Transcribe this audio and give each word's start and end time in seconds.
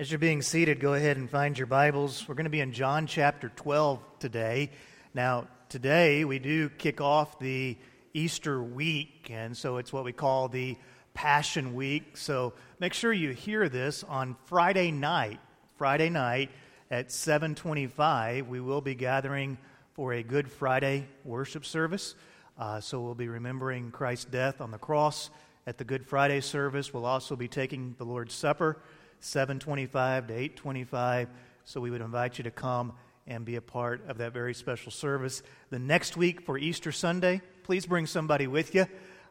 As 0.00 0.10
you're 0.10 0.18
being 0.18 0.40
seated, 0.40 0.80
go 0.80 0.94
ahead 0.94 1.18
and 1.18 1.28
find 1.28 1.58
your 1.58 1.66
Bibles. 1.66 2.26
We're 2.26 2.34
going 2.34 2.44
to 2.44 2.50
be 2.50 2.62
in 2.62 2.72
John 2.72 3.06
chapter 3.06 3.50
12 3.50 4.00
today. 4.18 4.70
Now, 5.12 5.46
today 5.68 6.24
we 6.24 6.38
do 6.38 6.70
kick 6.70 7.02
off 7.02 7.38
the 7.38 7.76
Easter 8.14 8.62
week, 8.62 9.28
and 9.30 9.54
so 9.54 9.76
it's 9.76 9.92
what 9.92 10.04
we 10.04 10.14
call 10.14 10.48
the 10.48 10.78
Passion 11.12 11.74
Week. 11.74 12.16
So 12.16 12.54
make 12.78 12.94
sure 12.94 13.12
you 13.12 13.32
hear 13.32 13.68
this 13.68 14.02
on 14.02 14.36
Friday 14.46 14.90
night. 14.90 15.38
Friday 15.76 16.08
night 16.08 16.48
at 16.90 17.12
7:25, 17.12 18.48
we 18.48 18.58
will 18.58 18.80
be 18.80 18.94
gathering 18.94 19.58
for 19.92 20.14
a 20.14 20.22
Good 20.22 20.50
Friday 20.50 21.08
worship 21.26 21.66
service. 21.66 22.14
Uh, 22.56 22.80
so 22.80 23.02
we'll 23.02 23.14
be 23.14 23.28
remembering 23.28 23.90
Christ's 23.90 24.24
death 24.24 24.62
on 24.62 24.70
the 24.70 24.78
cross 24.78 25.28
at 25.66 25.76
the 25.76 25.84
Good 25.84 26.06
Friday 26.06 26.40
service. 26.40 26.94
We'll 26.94 27.04
also 27.04 27.36
be 27.36 27.48
taking 27.48 27.96
the 27.98 28.06
Lord's 28.06 28.32
Supper 28.32 28.78
725 29.20 30.26
to 30.28 30.32
825. 30.32 31.28
So 31.64 31.80
we 31.80 31.90
would 31.90 32.00
invite 32.00 32.38
you 32.38 32.44
to 32.44 32.50
come 32.50 32.94
and 33.26 33.44
be 33.44 33.56
a 33.56 33.60
part 33.60 34.08
of 34.08 34.18
that 34.18 34.32
very 34.32 34.54
special 34.54 34.90
service. 34.90 35.42
The 35.70 35.78
next 35.78 36.16
week 36.16 36.40
for 36.40 36.58
Easter 36.58 36.90
Sunday, 36.90 37.42
please 37.62 37.86
bring 37.86 38.06
somebody 38.06 38.46
with 38.46 38.74
you. 38.74 38.86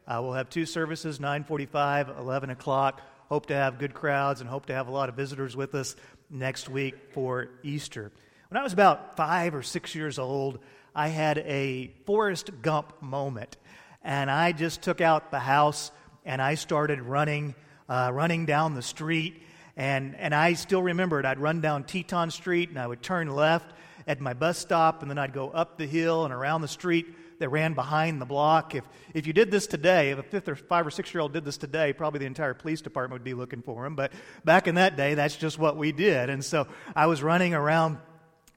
Uh, 0.06 0.20
we'll 0.22 0.32
have 0.32 0.48
two 0.48 0.64
services, 0.64 1.20
945, 1.20 2.08
11 2.18 2.50
o'clock. 2.50 3.02
Hope 3.28 3.46
to 3.46 3.54
have 3.54 3.78
good 3.78 3.94
crowds 3.94 4.40
and 4.40 4.48
hope 4.48 4.66
to 4.66 4.74
have 4.74 4.88
a 4.88 4.90
lot 4.90 5.08
of 5.08 5.14
visitors 5.14 5.54
with 5.54 5.74
us 5.74 5.94
next 6.30 6.68
week 6.68 6.94
for 7.12 7.48
Easter. 7.62 8.10
When 8.48 8.58
I 8.58 8.62
was 8.62 8.72
about 8.72 9.16
five 9.16 9.54
or 9.54 9.62
six 9.62 9.94
years 9.94 10.18
old, 10.18 10.58
I 10.94 11.08
had 11.08 11.38
a 11.38 11.92
Forrest 12.06 12.50
Gump 12.62 13.00
moment. 13.02 13.56
And 14.02 14.30
I 14.30 14.52
just 14.52 14.82
took 14.82 15.00
out 15.00 15.30
the 15.30 15.38
house 15.38 15.92
and 16.24 16.40
I 16.40 16.54
started 16.54 17.02
running, 17.02 17.54
uh, 17.88 18.10
running 18.12 18.46
down 18.46 18.74
the 18.74 18.82
street 18.82 19.42
and, 19.80 20.14
and 20.16 20.34
I 20.34 20.52
still 20.52 20.82
remember 20.82 21.20
it. 21.20 21.24
I'd 21.24 21.38
run 21.38 21.62
down 21.62 21.84
Teton 21.84 22.30
Street 22.30 22.68
and 22.68 22.78
I 22.78 22.86
would 22.86 23.00
turn 23.00 23.34
left 23.34 23.72
at 24.06 24.20
my 24.20 24.34
bus 24.34 24.58
stop, 24.58 25.00
and 25.00 25.10
then 25.10 25.16
I'd 25.16 25.32
go 25.32 25.48
up 25.48 25.78
the 25.78 25.86
hill 25.86 26.26
and 26.26 26.34
around 26.34 26.60
the 26.60 26.68
street 26.68 27.06
that 27.38 27.48
ran 27.48 27.72
behind 27.72 28.20
the 28.20 28.26
block. 28.26 28.74
If, 28.74 28.84
if 29.14 29.26
you 29.26 29.32
did 29.32 29.50
this 29.50 29.66
today, 29.66 30.10
if 30.10 30.18
a 30.18 30.22
fifth 30.22 30.48
or 30.48 30.54
five 30.54 30.86
or 30.86 30.90
six 30.90 31.14
year 31.14 31.22
old 31.22 31.32
did 31.32 31.46
this 31.46 31.56
today, 31.56 31.94
probably 31.94 32.18
the 32.18 32.26
entire 32.26 32.52
police 32.52 32.82
department 32.82 33.20
would 33.20 33.24
be 33.24 33.32
looking 33.32 33.62
for 33.62 33.86
him. 33.86 33.96
But 33.96 34.12
back 34.44 34.68
in 34.68 34.74
that 34.74 34.98
day, 34.98 35.14
that's 35.14 35.36
just 35.36 35.58
what 35.58 35.78
we 35.78 35.92
did. 35.92 36.28
And 36.28 36.44
so 36.44 36.66
I 36.94 37.06
was 37.06 37.22
running 37.22 37.54
around, 37.54 37.96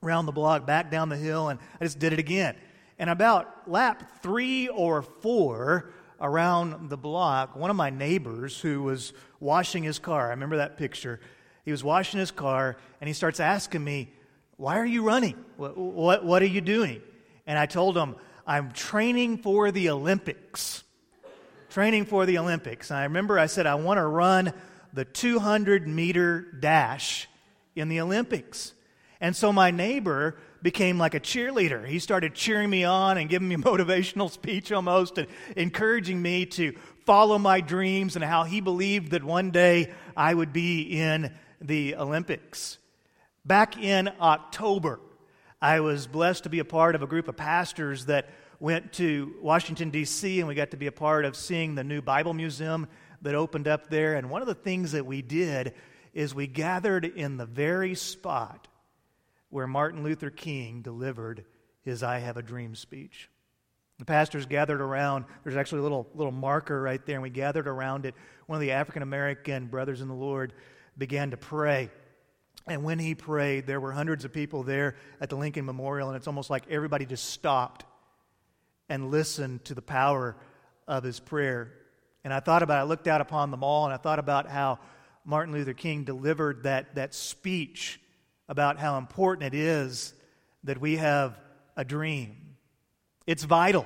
around 0.03 0.25
the 0.25 0.33
block, 0.33 0.67
back 0.67 0.91
down 0.91 1.07
the 1.07 1.15
hill, 1.15 1.47
and 1.47 1.57
I 1.79 1.85
just 1.85 1.99
did 1.99 2.11
it 2.11 2.19
again. 2.19 2.57
And 2.99 3.09
about 3.09 3.69
lap 3.71 4.21
three 4.21 4.67
or 4.67 5.01
four, 5.03 5.89
around 6.23 6.89
the 6.89 6.97
block, 6.97 7.55
one 7.55 7.69
of 7.69 7.75
my 7.75 7.89
neighbors 7.89 8.59
who 8.59 8.81
was 8.81 9.13
washing 9.43 9.83
his 9.83 9.99
car, 9.99 10.27
I 10.27 10.29
remember 10.29 10.57
that 10.57 10.77
picture, 10.77 11.19
he 11.65 11.71
was 11.71 11.83
washing 11.83 12.19
his 12.19 12.31
car 12.31 12.77
and 12.99 13.07
he 13.07 13.13
starts 13.13 13.39
asking 13.39 13.83
me, 13.83 14.11
Why 14.57 14.79
are 14.79 14.85
you 14.85 15.03
running? 15.03 15.35
What, 15.57 15.77
what, 15.77 16.25
what 16.25 16.41
are 16.41 16.47
you 16.47 16.61
doing? 16.61 17.01
And 17.45 17.59
I 17.59 17.65
told 17.65 17.97
him, 17.97 18.15
I'm 18.47 18.71
training 18.71 19.39
for 19.39 19.71
the 19.71 19.89
Olympics. 19.89 20.83
Training 21.69 22.05
for 22.05 22.25
the 22.25 22.37
Olympics. 22.37 22.89
And 22.89 22.99
I 22.99 23.03
remember 23.03 23.37
I 23.37 23.47
said, 23.47 23.65
I 23.65 23.75
want 23.75 23.97
to 23.97 24.05
run 24.05 24.53
the 24.93 25.05
200 25.05 25.87
meter 25.87 26.41
dash 26.59 27.27
in 27.75 27.89
the 27.89 27.99
Olympics. 27.99 28.73
And 29.19 29.35
so 29.35 29.53
my 29.53 29.71
neighbor 29.71 30.37
became 30.61 30.97
like 30.97 31.13
a 31.13 31.19
cheerleader. 31.19 31.85
He 31.85 31.99
started 31.99 32.33
cheering 32.33 32.69
me 32.69 32.83
on 32.83 33.17
and 33.17 33.29
giving 33.29 33.47
me 33.47 33.55
motivational 33.57 34.29
speech 34.29 34.71
almost 34.71 35.17
and 35.17 35.27
encouraging 35.55 36.21
me 36.21 36.45
to 36.47 36.73
follow 37.05 37.37
my 37.37 37.61
dreams 37.61 38.15
and 38.15 38.23
how 38.23 38.43
he 38.43 38.61
believed 38.61 39.11
that 39.11 39.23
one 39.23 39.51
day 39.51 39.91
I 40.15 40.33
would 40.33 40.53
be 40.53 40.81
in 40.81 41.33
the 41.61 41.95
Olympics. 41.95 42.77
Back 43.45 43.77
in 43.77 44.09
October, 44.19 44.99
I 45.61 45.79
was 45.79 46.07
blessed 46.07 46.43
to 46.43 46.49
be 46.49 46.59
a 46.59 46.65
part 46.65 46.95
of 46.95 47.03
a 47.03 47.07
group 47.07 47.27
of 47.27 47.37
pastors 47.37 48.05
that 48.05 48.29
went 48.59 48.93
to 48.93 49.35
Washington, 49.41 49.89
D.C., 49.89 50.39
and 50.39 50.47
we 50.47 50.55
got 50.55 50.71
to 50.71 50.77
be 50.77 50.87
a 50.87 50.91
part 50.91 51.25
of 51.25 51.35
seeing 51.35 51.75
the 51.75 51.83
new 51.83 52.01
Bible 52.01 52.33
Museum 52.33 52.87
that 53.21 53.35
opened 53.35 53.67
up 53.67 53.89
there. 53.89 54.15
And 54.15 54.29
one 54.29 54.41
of 54.41 54.47
the 54.47 54.55
things 54.55 54.93
that 54.93 55.05
we 55.05 55.21
did 55.21 55.73
is 56.13 56.33
we 56.33 56.47
gathered 56.47 57.05
in 57.05 57.37
the 57.37 57.45
very 57.45 57.95
spot 57.95 58.67
where 59.49 59.67
Martin 59.67 60.03
Luther 60.03 60.29
King 60.29 60.81
delivered 60.81 61.45
his 61.81 62.03
I 62.03 62.19
Have 62.19 62.37
a 62.37 62.41
Dream 62.41 62.75
speech. 62.75 63.29
The 63.99 64.05
pastors 64.05 64.45
gathered 64.45 64.81
around. 64.81 65.25
There's 65.43 65.55
actually 65.55 65.79
a 65.79 65.83
little, 65.83 66.07
little 66.15 66.31
marker 66.31 66.81
right 66.81 67.03
there, 67.05 67.15
and 67.15 67.23
we 67.23 67.29
gathered 67.29 67.67
around 67.67 68.05
it. 68.05 68.15
One 68.47 68.57
of 68.57 68.61
the 68.61 68.71
African 68.71 69.03
American 69.03 69.67
brothers 69.67 70.01
in 70.01 70.07
the 70.07 70.13
Lord 70.13 70.53
began 70.97 71.31
to 71.31 71.37
pray. 71.37 71.89
And 72.67 72.83
when 72.83 72.97
he 72.97 73.13
prayed, 73.13 73.67
there 73.67 73.79
were 73.79 73.91
hundreds 73.91 74.25
of 74.25 74.33
people 74.33 74.63
there 74.63 74.95
at 75.19 75.29
the 75.29 75.35
Lincoln 75.35 75.65
Memorial, 75.65 76.09
and 76.09 76.17
it's 76.17 76.27
almost 76.27 76.49
like 76.49 76.63
everybody 76.69 77.05
just 77.05 77.25
stopped 77.25 77.85
and 78.89 79.11
listened 79.11 79.65
to 79.65 79.75
the 79.75 79.81
power 79.81 80.35
of 80.87 81.03
his 81.03 81.19
prayer. 81.19 81.73
And 82.23 82.33
I 82.33 82.39
thought 82.39 82.63
about 82.63 82.79
it, 82.79 82.81
I 82.81 82.83
looked 82.83 83.07
out 83.07 83.21
upon 83.21 83.51
them 83.51 83.63
all, 83.63 83.85
and 83.85 83.93
I 83.93 83.97
thought 83.97 84.19
about 84.19 84.47
how 84.47 84.79
Martin 85.25 85.53
Luther 85.53 85.73
King 85.73 86.03
delivered 86.03 86.63
that, 86.63 86.95
that 86.95 87.13
speech 87.13 87.99
about 88.47 88.79
how 88.79 88.97
important 88.97 89.53
it 89.53 89.57
is 89.57 90.13
that 90.63 90.79
we 90.79 90.97
have 90.97 91.37
a 91.75 91.83
dream. 91.83 92.42
It's 93.25 93.43
vital 93.43 93.85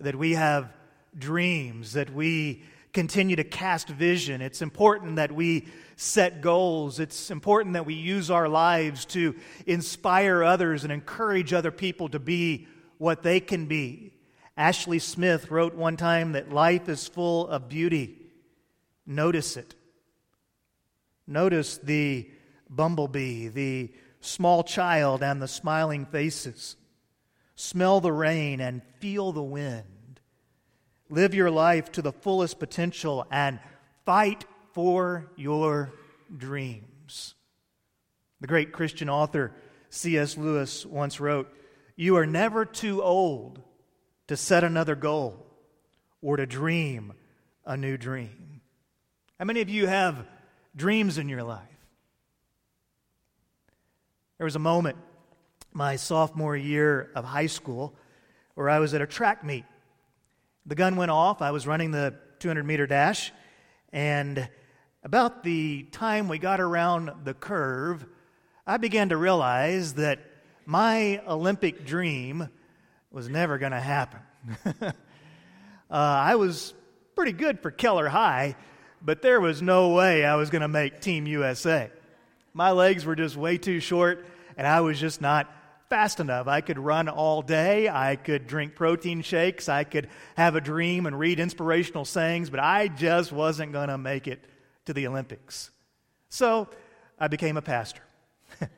that 0.00 0.16
we 0.16 0.32
have 0.32 0.72
dreams, 1.16 1.94
that 1.94 2.12
we 2.12 2.62
continue 2.92 3.36
to 3.36 3.44
cast 3.44 3.88
vision. 3.88 4.40
It's 4.40 4.62
important 4.62 5.16
that 5.16 5.32
we 5.32 5.68
set 5.96 6.40
goals. 6.40 6.98
It's 6.98 7.30
important 7.30 7.74
that 7.74 7.86
we 7.86 7.94
use 7.94 8.30
our 8.30 8.48
lives 8.48 9.04
to 9.06 9.34
inspire 9.66 10.42
others 10.42 10.84
and 10.84 10.92
encourage 10.92 11.52
other 11.52 11.70
people 11.70 12.08
to 12.08 12.18
be 12.18 12.66
what 12.98 13.22
they 13.22 13.40
can 13.40 13.66
be. 13.66 14.12
Ashley 14.56 14.98
Smith 14.98 15.50
wrote 15.50 15.74
one 15.74 15.96
time 15.96 16.32
that 16.32 16.52
life 16.52 16.88
is 16.88 17.06
full 17.08 17.48
of 17.48 17.68
beauty. 17.68 18.16
Notice 19.06 19.56
it. 19.56 19.74
Notice 21.26 21.78
the 21.78 22.30
bumblebee, 22.68 23.48
the 23.48 23.92
small 24.20 24.64
child, 24.64 25.22
and 25.22 25.40
the 25.40 25.48
smiling 25.48 26.04
faces. 26.04 26.76
Smell 27.60 28.00
the 28.00 28.10
rain 28.10 28.58
and 28.58 28.80
feel 29.00 29.32
the 29.32 29.42
wind. 29.42 30.18
Live 31.10 31.34
your 31.34 31.50
life 31.50 31.92
to 31.92 32.00
the 32.00 32.10
fullest 32.10 32.58
potential 32.58 33.26
and 33.30 33.60
fight 34.06 34.46
for 34.72 35.30
your 35.36 35.92
dreams. 36.34 37.34
The 38.40 38.46
great 38.46 38.72
Christian 38.72 39.10
author 39.10 39.52
C.S. 39.90 40.38
Lewis 40.38 40.86
once 40.86 41.20
wrote 41.20 41.52
You 41.96 42.16
are 42.16 42.24
never 42.24 42.64
too 42.64 43.02
old 43.02 43.60
to 44.28 44.38
set 44.38 44.64
another 44.64 44.94
goal 44.94 45.46
or 46.22 46.38
to 46.38 46.46
dream 46.46 47.12
a 47.66 47.76
new 47.76 47.98
dream. 47.98 48.62
How 49.38 49.44
many 49.44 49.60
of 49.60 49.68
you 49.68 49.86
have 49.86 50.26
dreams 50.74 51.18
in 51.18 51.28
your 51.28 51.42
life? 51.42 51.68
There 54.38 54.46
was 54.46 54.56
a 54.56 54.58
moment 54.58 54.96
my 55.72 55.96
sophomore 55.96 56.56
year 56.56 57.10
of 57.14 57.24
high 57.24 57.46
school 57.46 57.94
where 58.54 58.68
I 58.68 58.78
was 58.78 58.94
at 58.94 59.00
a 59.00 59.06
track 59.06 59.44
meet. 59.44 59.64
The 60.66 60.74
gun 60.74 60.96
went 60.96 61.10
off. 61.10 61.42
I 61.42 61.50
was 61.50 61.66
running 61.66 61.90
the 61.90 62.14
200 62.40 62.64
meter 62.64 62.86
dash. 62.86 63.32
And 63.92 64.48
about 65.02 65.42
the 65.42 65.84
time 65.84 66.28
we 66.28 66.38
got 66.38 66.60
around 66.60 67.10
the 67.24 67.34
curve, 67.34 68.04
I 68.66 68.76
began 68.76 69.08
to 69.08 69.16
realize 69.16 69.94
that 69.94 70.20
my 70.66 71.22
Olympic 71.26 71.84
dream 71.84 72.48
was 73.10 73.28
never 73.28 73.58
going 73.58 73.72
to 73.72 73.80
happen. 73.80 74.20
uh, 74.82 74.92
I 75.90 76.36
was 76.36 76.74
pretty 77.16 77.32
good 77.32 77.60
for 77.60 77.70
Keller 77.70 78.08
High, 78.08 78.56
but 79.02 79.22
there 79.22 79.40
was 79.40 79.62
no 79.62 79.90
way 79.90 80.24
I 80.24 80.36
was 80.36 80.50
going 80.50 80.62
to 80.62 80.68
make 80.68 81.00
Team 81.00 81.26
USA. 81.26 81.90
My 82.52 82.70
legs 82.72 83.04
were 83.04 83.16
just 83.16 83.36
way 83.36 83.58
too 83.58 83.80
short, 83.80 84.26
and 84.56 84.66
I 84.66 84.80
was 84.80 85.00
just 85.00 85.20
not 85.20 85.50
fast 85.90 86.20
enough. 86.20 86.46
I 86.46 86.62
could 86.62 86.78
run 86.78 87.08
all 87.08 87.42
day. 87.42 87.88
I 87.88 88.16
could 88.16 88.46
drink 88.46 88.74
protein 88.74 89.20
shakes. 89.20 89.68
I 89.68 89.84
could 89.84 90.08
have 90.36 90.56
a 90.56 90.60
dream 90.60 91.04
and 91.04 91.18
read 91.18 91.38
inspirational 91.38 92.06
sayings, 92.06 92.48
but 92.48 92.60
I 92.60 92.88
just 92.88 93.32
wasn't 93.32 93.72
going 93.72 93.88
to 93.88 93.98
make 93.98 94.26
it 94.26 94.42
to 94.86 94.94
the 94.94 95.06
Olympics. 95.06 95.70
So 96.30 96.68
I 97.18 97.28
became 97.28 97.58
a 97.58 97.62
pastor. 97.62 98.00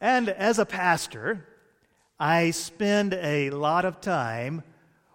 and 0.00 0.28
as 0.28 0.58
a 0.58 0.66
pastor, 0.66 1.46
I 2.18 2.50
spend 2.50 3.14
a 3.14 3.50
lot 3.50 3.84
of 3.84 4.00
time 4.00 4.64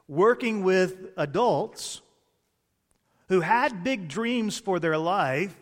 working 0.08 0.64
with 0.64 1.10
adults 1.18 2.02
who 3.28 3.42
had 3.42 3.84
big 3.84 4.08
dreams 4.08 4.58
for 4.58 4.80
their 4.80 4.98
life 4.98 5.58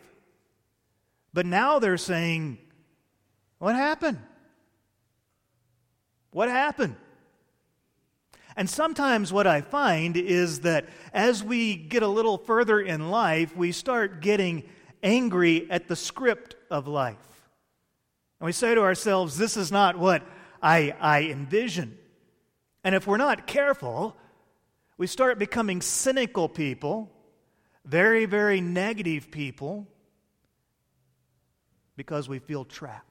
but 1.32 1.46
now 1.46 1.78
they're 1.78 1.96
saying, 1.96 2.58
What 3.60 3.76
happened? 3.76 4.18
What 6.30 6.48
happened? 6.48 6.96
And 8.56 8.68
sometimes 8.68 9.32
what 9.32 9.46
I 9.46 9.60
find 9.60 10.16
is 10.16 10.60
that 10.60 10.86
as 11.12 11.44
we 11.44 11.76
get 11.76 12.02
a 12.02 12.08
little 12.08 12.38
further 12.38 12.80
in 12.80 13.10
life, 13.10 13.54
we 13.54 13.72
start 13.72 14.22
getting 14.22 14.64
angry 15.02 15.70
at 15.70 15.88
the 15.88 15.94
script 15.94 16.56
of 16.70 16.88
life. 16.88 17.16
And 18.40 18.46
we 18.46 18.52
say 18.52 18.74
to 18.74 18.80
ourselves, 18.80 19.36
This 19.36 19.58
is 19.58 19.70
not 19.70 19.98
what 19.98 20.22
I, 20.62 20.94
I 20.98 21.24
envision. 21.24 21.98
And 22.82 22.94
if 22.94 23.06
we're 23.06 23.18
not 23.18 23.46
careful, 23.46 24.16
we 24.96 25.06
start 25.06 25.38
becoming 25.38 25.82
cynical 25.82 26.48
people, 26.48 27.10
very, 27.84 28.24
very 28.24 28.62
negative 28.62 29.30
people, 29.30 29.86
because 31.94 32.26
we 32.26 32.38
feel 32.38 32.64
trapped. 32.64 33.09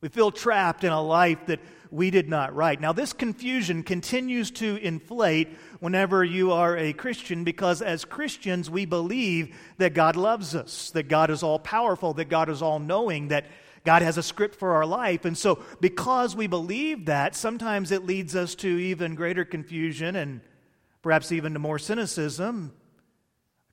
We 0.00 0.08
feel 0.08 0.30
trapped 0.30 0.84
in 0.84 0.92
a 0.92 1.02
life 1.02 1.46
that 1.46 1.60
we 1.90 2.10
did 2.10 2.28
not 2.28 2.54
write. 2.54 2.80
Now, 2.80 2.92
this 2.92 3.12
confusion 3.12 3.82
continues 3.82 4.50
to 4.52 4.76
inflate 4.76 5.48
whenever 5.80 6.22
you 6.22 6.52
are 6.52 6.76
a 6.76 6.92
Christian 6.92 7.44
because 7.44 7.82
as 7.82 8.04
Christians, 8.04 8.70
we 8.70 8.84
believe 8.84 9.56
that 9.78 9.94
God 9.94 10.14
loves 10.14 10.54
us, 10.54 10.90
that 10.90 11.08
God 11.08 11.30
is 11.30 11.42
all 11.42 11.58
powerful, 11.58 12.14
that 12.14 12.26
God 12.28 12.48
is 12.48 12.62
all 12.62 12.78
knowing, 12.78 13.28
that 13.28 13.46
God 13.84 14.02
has 14.02 14.18
a 14.18 14.22
script 14.22 14.54
for 14.56 14.72
our 14.74 14.86
life. 14.86 15.24
And 15.24 15.36
so, 15.36 15.62
because 15.80 16.36
we 16.36 16.46
believe 16.46 17.06
that, 17.06 17.34
sometimes 17.34 17.90
it 17.90 18.04
leads 18.04 18.36
us 18.36 18.54
to 18.56 18.68
even 18.68 19.14
greater 19.14 19.44
confusion 19.44 20.14
and 20.14 20.42
perhaps 21.02 21.32
even 21.32 21.54
to 21.54 21.58
more 21.58 21.78
cynicism. 21.78 22.72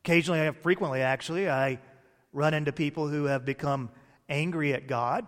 Occasionally, 0.03 0.51
frequently 0.61 1.01
actually, 1.01 1.49
I 1.49 1.79
run 2.31 2.53
into 2.53 2.71
people 2.71 3.07
who 3.09 3.25
have 3.25 3.45
become 3.45 3.89
angry 4.29 4.73
at 4.73 4.87
God. 4.87 5.27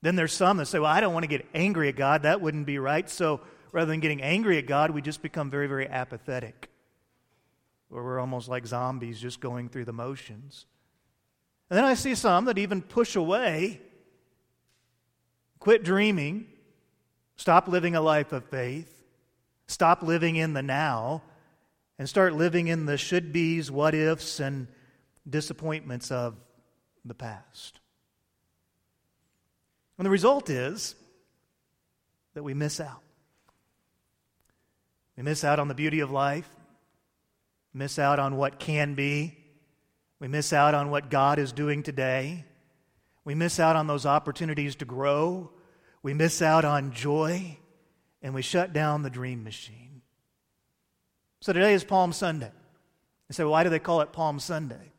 Then 0.00 0.16
there's 0.16 0.32
some 0.32 0.56
that 0.58 0.66
say, 0.66 0.78
Well, 0.78 0.90
I 0.90 1.00
don't 1.00 1.12
want 1.12 1.24
to 1.24 1.28
get 1.28 1.46
angry 1.54 1.88
at 1.88 1.96
God. 1.96 2.22
That 2.22 2.40
wouldn't 2.40 2.66
be 2.66 2.78
right. 2.78 3.08
So 3.08 3.40
rather 3.72 3.90
than 3.90 4.00
getting 4.00 4.22
angry 4.22 4.58
at 4.58 4.66
God, 4.66 4.90
we 4.90 5.02
just 5.02 5.22
become 5.22 5.50
very, 5.50 5.66
very 5.66 5.88
apathetic. 5.88 6.70
Or 7.90 8.04
we're 8.04 8.20
almost 8.20 8.48
like 8.48 8.66
zombies 8.66 9.20
just 9.20 9.40
going 9.40 9.68
through 9.68 9.86
the 9.86 9.92
motions. 9.92 10.66
And 11.70 11.76
then 11.76 11.84
I 11.84 11.94
see 11.94 12.14
some 12.14 12.46
that 12.46 12.58
even 12.58 12.80
push 12.80 13.16
away, 13.16 13.80
quit 15.58 15.84
dreaming, 15.84 16.46
stop 17.36 17.68
living 17.68 17.94
a 17.94 18.00
life 18.00 18.32
of 18.32 18.44
faith, 18.44 19.04
stop 19.66 20.02
living 20.02 20.36
in 20.36 20.54
the 20.54 20.62
now, 20.62 21.22
and 21.98 22.08
start 22.08 22.34
living 22.34 22.68
in 22.68 22.86
the 22.86 22.96
should 22.96 23.32
be's, 23.32 23.70
what 23.70 23.94
ifs, 23.94 24.40
and 24.40 24.68
disappointments 25.28 26.10
of 26.10 26.36
the 27.04 27.14
past. 27.14 27.77
And 29.98 30.06
the 30.06 30.10
result 30.10 30.48
is 30.48 30.94
that 32.34 32.42
we 32.42 32.54
miss 32.54 32.80
out. 32.80 33.02
We 35.16 35.24
miss 35.24 35.42
out 35.44 35.58
on 35.58 35.68
the 35.68 35.74
beauty 35.74 36.00
of 36.00 36.10
life, 36.12 36.48
miss 37.74 37.98
out 37.98 38.20
on 38.20 38.36
what 38.36 38.60
can 38.60 38.94
be, 38.94 39.36
we 40.20 40.28
miss 40.28 40.52
out 40.52 40.74
on 40.74 40.90
what 40.90 41.10
God 41.10 41.38
is 41.38 41.52
doing 41.52 41.82
today. 41.82 42.44
We 43.24 43.34
miss 43.34 43.60
out 43.60 43.76
on 43.76 43.86
those 43.86 44.06
opportunities 44.06 44.76
to 44.76 44.84
grow. 44.84 45.50
We 46.02 46.14
miss 46.14 46.42
out 46.42 46.64
on 46.64 46.92
joy. 46.92 47.58
And 48.20 48.34
we 48.34 48.42
shut 48.42 48.72
down 48.72 49.02
the 49.02 49.10
dream 49.10 49.44
machine. 49.44 50.02
So 51.40 51.52
today 51.52 51.72
is 51.72 51.84
Palm 51.84 52.12
Sunday. 52.12 52.50
You 53.28 53.32
say, 53.32 53.44
well, 53.44 53.52
why 53.52 53.62
do 53.62 53.70
they 53.70 53.78
call 53.78 54.00
it 54.00 54.12
Palm 54.12 54.40
Sunday? 54.40 54.92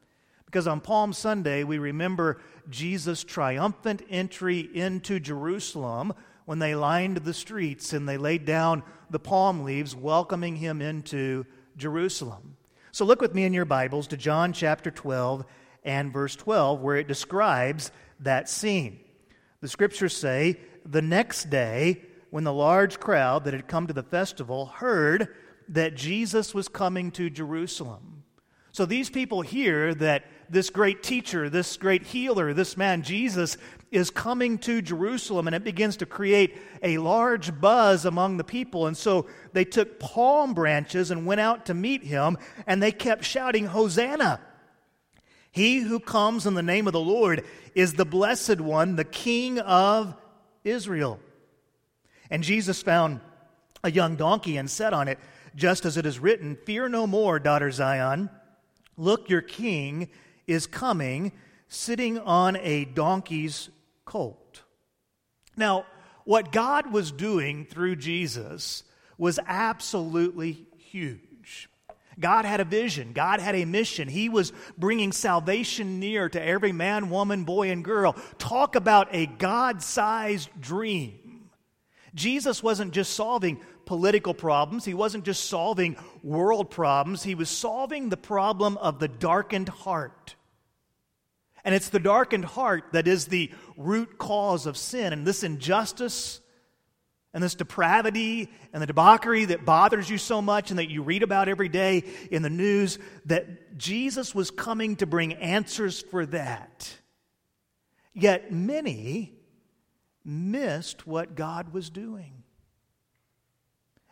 Because 0.46 0.68
on 0.68 0.80
Palm 0.80 1.12
Sunday, 1.12 1.66
we 1.66 1.80
remember 1.80 2.40
Jesus' 2.70 3.24
triumphant 3.24 4.02
entry 4.10 4.60
into 4.60 5.20
Jerusalem 5.20 6.14
when 6.46 6.60
they 6.60 6.76
lined 6.76 7.18
the 7.18 7.34
streets 7.34 7.94
and 7.94 8.08
they 8.08 8.18
laid 8.18 8.46
down 8.46 8.84
the 9.10 9.20
palm 9.20 9.64
leaves, 9.64 9.96
welcoming 9.96 10.56
him 10.56 10.82
into 10.82 11.46
Jerusalem. 11.78 12.58
So 12.92 13.06
look 13.06 13.22
with 13.22 13.36
me 13.36 13.44
in 13.44 13.54
your 13.54 13.66
Bibles 13.66 14.08
to 14.08 14.18
John 14.18 14.54
chapter 14.54 14.92
12 14.92 15.46
and 15.84 16.12
verse 16.12 16.36
12, 16.36 16.82
where 16.82 16.96
it 16.96 17.08
describes 17.08 17.92
that 18.20 18.50
scene. 18.50 19.00
The 19.62 19.68
scriptures 19.68 20.16
say, 20.16 20.60
The 20.86 21.02
next 21.02 21.50
day, 21.50 22.02
when 22.30 22.44
the 22.44 22.54
large 22.54 23.00
crowd 23.00 23.46
that 23.46 23.54
had 23.54 23.68
come 23.68 23.88
to 23.88 23.94
the 23.94 24.04
festival 24.04 24.68
heard 24.68 25.36
that 25.70 25.96
Jesus 25.96 26.54
was 26.54 26.68
coming 26.68 27.12
to 27.12 27.30
Jerusalem. 27.30 28.24
So 28.72 28.86
these 28.86 29.10
people 29.10 29.42
hear 29.42 29.94
that 29.96 30.26
this 30.50 30.70
great 30.70 31.04
teacher, 31.04 31.50
this 31.50 31.78
great 31.78 32.04
healer, 32.04 32.54
this 32.54 32.76
man 32.78 33.02
Jesus 33.02 33.58
is 33.92 34.10
coming 34.10 34.58
to 34.60 34.82
Jerusalem, 34.82 35.48
and 35.48 35.56
it 35.56 35.64
begins 35.64 35.98
to 35.98 36.06
create 36.06 36.58
a 36.84 36.98
large 36.98 37.60
buzz 37.60 38.06
among 38.06 38.38
the 38.38 38.44
people. 38.44 38.88
And 38.88 38.96
so 38.96 39.28
they 39.54 39.66
took 39.66 40.00
palm 40.00 40.54
branches 40.54 41.12
and 41.12 41.26
went 41.26 41.42
out 41.42 41.66
to 41.68 41.74
meet 41.74 42.04
him, 42.04 42.38
and 42.68 42.82
they 42.82 42.92
kept 42.92 43.24
shouting, 43.24 43.66
Hosanna! 43.66 44.40
He 45.52 45.80
who 45.80 46.00
comes 46.00 46.46
in 46.46 46.54
the 46.54 46.62
name 46.62 46.86
of 46.88 46.94
the 46.94 47.00
Lord 47.00 47.44
is 47.74 47.94
the 47.94 48.06
blessed 48.06 48.62
one, 48.62 48.96
the 48.96 49.04
King 49.04 49.60
of 49.60 50.16
Israel. 50.64 51.20
And 52.30 52.44
Jesus 52.44 52.84
found 52.84 53.20
a 53.84 53.92
young 53.92 54.16
donkey 54.16 54.58
and 54.58 54.70
sat 54.70 54.94
on 54.94 55.08
it, 55.08 55.18
just 55.56 55.86
as 55.86 55.98
it 55.98 56.06
is 56.06 56.20
written 56.20 56.58
Fear 56.66 56.90
no 56.90 57.08
more, 57.08 57.40
daughter 57.40 57.72
Zion. 57.72 58.30
Look, 58.98 59.30
your 59.30 59.42
king 59.42 60.10
is 60.50 60.66
coming, 60.66 61.32
sitting 61.68 62.18
on 62.18 62.58
a 62.58 62.86
donkey's 62.86 63.70
colt. 64.04 64.64
Now, 65.56 65.86
what 66.26 66.52
God 66.52 66.92
was 66.92 67.12
doing 67.12 67.66
through 67.66 67.98
Jesus 67.98 68.84
was 69.18 69.40
absolutely 69.46 70.66
huge. 70.78 71.70
God 72.20 72.46
had 72.46 72.60
a 72.60 72.66
vision, 72.66 73.14
God 73.14 73.40
had 73.40 73.56
a 73.56 73.66
mission. 73.66 74.08
He 74.08 74.28
was 74.28 74.52
bringing 74.78 75.12
salvation 75.12 76.00
near 76.00 76.28
to 76.30 76.42
every 76.42 76.72
man, 76.72 77.10
woman, 77.10 77.44
boy, 77.44 77.70
and 77.70 77.84
girl. 77.84 78.14
Talk 78.38 78.76
about 78.76 79.08
a 79.12 79.26
God 79.28 79.82
sized 79.82 80.50
dream. 80.60 81.50
Jesus 82.16 82.64
wasn't 82.64 82.92
just 82.92 83.14
solving 83.14 83.62
political 83.86 84.34
problems, 84.34 84.86
he 84.86 84.94
wasn't 84.94 85.26
just 85.26 85.46
solving 85.46 85.96
world 86.24 86.70
problems, 86.70 87.24
he 87.24 87.36
was 87.36 87.50
solving 87.50 88.10
the 88.10 88.18
problem 88.18 88.78
of 88.78 89.00
the 89.00 89.08
darkened 89.08 89.70
heart. 89.70 90.36
And 91.64 91.76
it's 91.76 91.90
the 91.90 92.00
darkened 92.00 92.46
heart 92.46 92.86
that 92.94 93.08
is 93.08 93.28
the 93.28 93.52
root 93.78 94.18
cause 94.18 94.66
of 94.66 94.78
sin. 94.78 95.14
And 95.14 95.26
this 95.26 95.44
injustice 95.44 96.42
and 97.34 97.44
this 97.44 97.56
depravity 97.56 98.50
and 98.74 98.82
the 98.82 98.88
debauchery 98.88 99.46
that 99.46 99.66
bothers 99.66 100.10
you 100.10 100.18
so 100.18 100.42
much 100.42 100.72
and 100.72 100.80
that 100.80 100.90
you 100.90 101.04
read 101.04 101.24
about 101.24 101.48
every 101.48 101.70
day 101.70 102.04
in 102.32 102.42
the 102.42 102.50
news, 102.50 102.98
that 103.26 103.78
Jesus 103.78 104.34
was 104.34 104.50
coming 104.52 104.96
to 104.98 105.06
bring 105.06 105.34
answers 105.34 106.02
for 106.02 106.26
that. 106.28 106.92
Yet 108.14 108.52
many 108.52 109.34
missed 110.26 111.06
what 111.06 111.36
God 111.36 111.72
was 111.74 111.90
doing. 111.90 112.44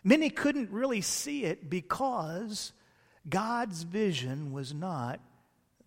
Many 0.03 0.29
couldn't 0.29 0.71
really 0.71 1.01
see 1.01 1.43
it 1.43 1.69
because 1.69 2.71
God's 3.27 3.83
vision 3.83 4.53
was 4.53 4.73
not 4.73 5.19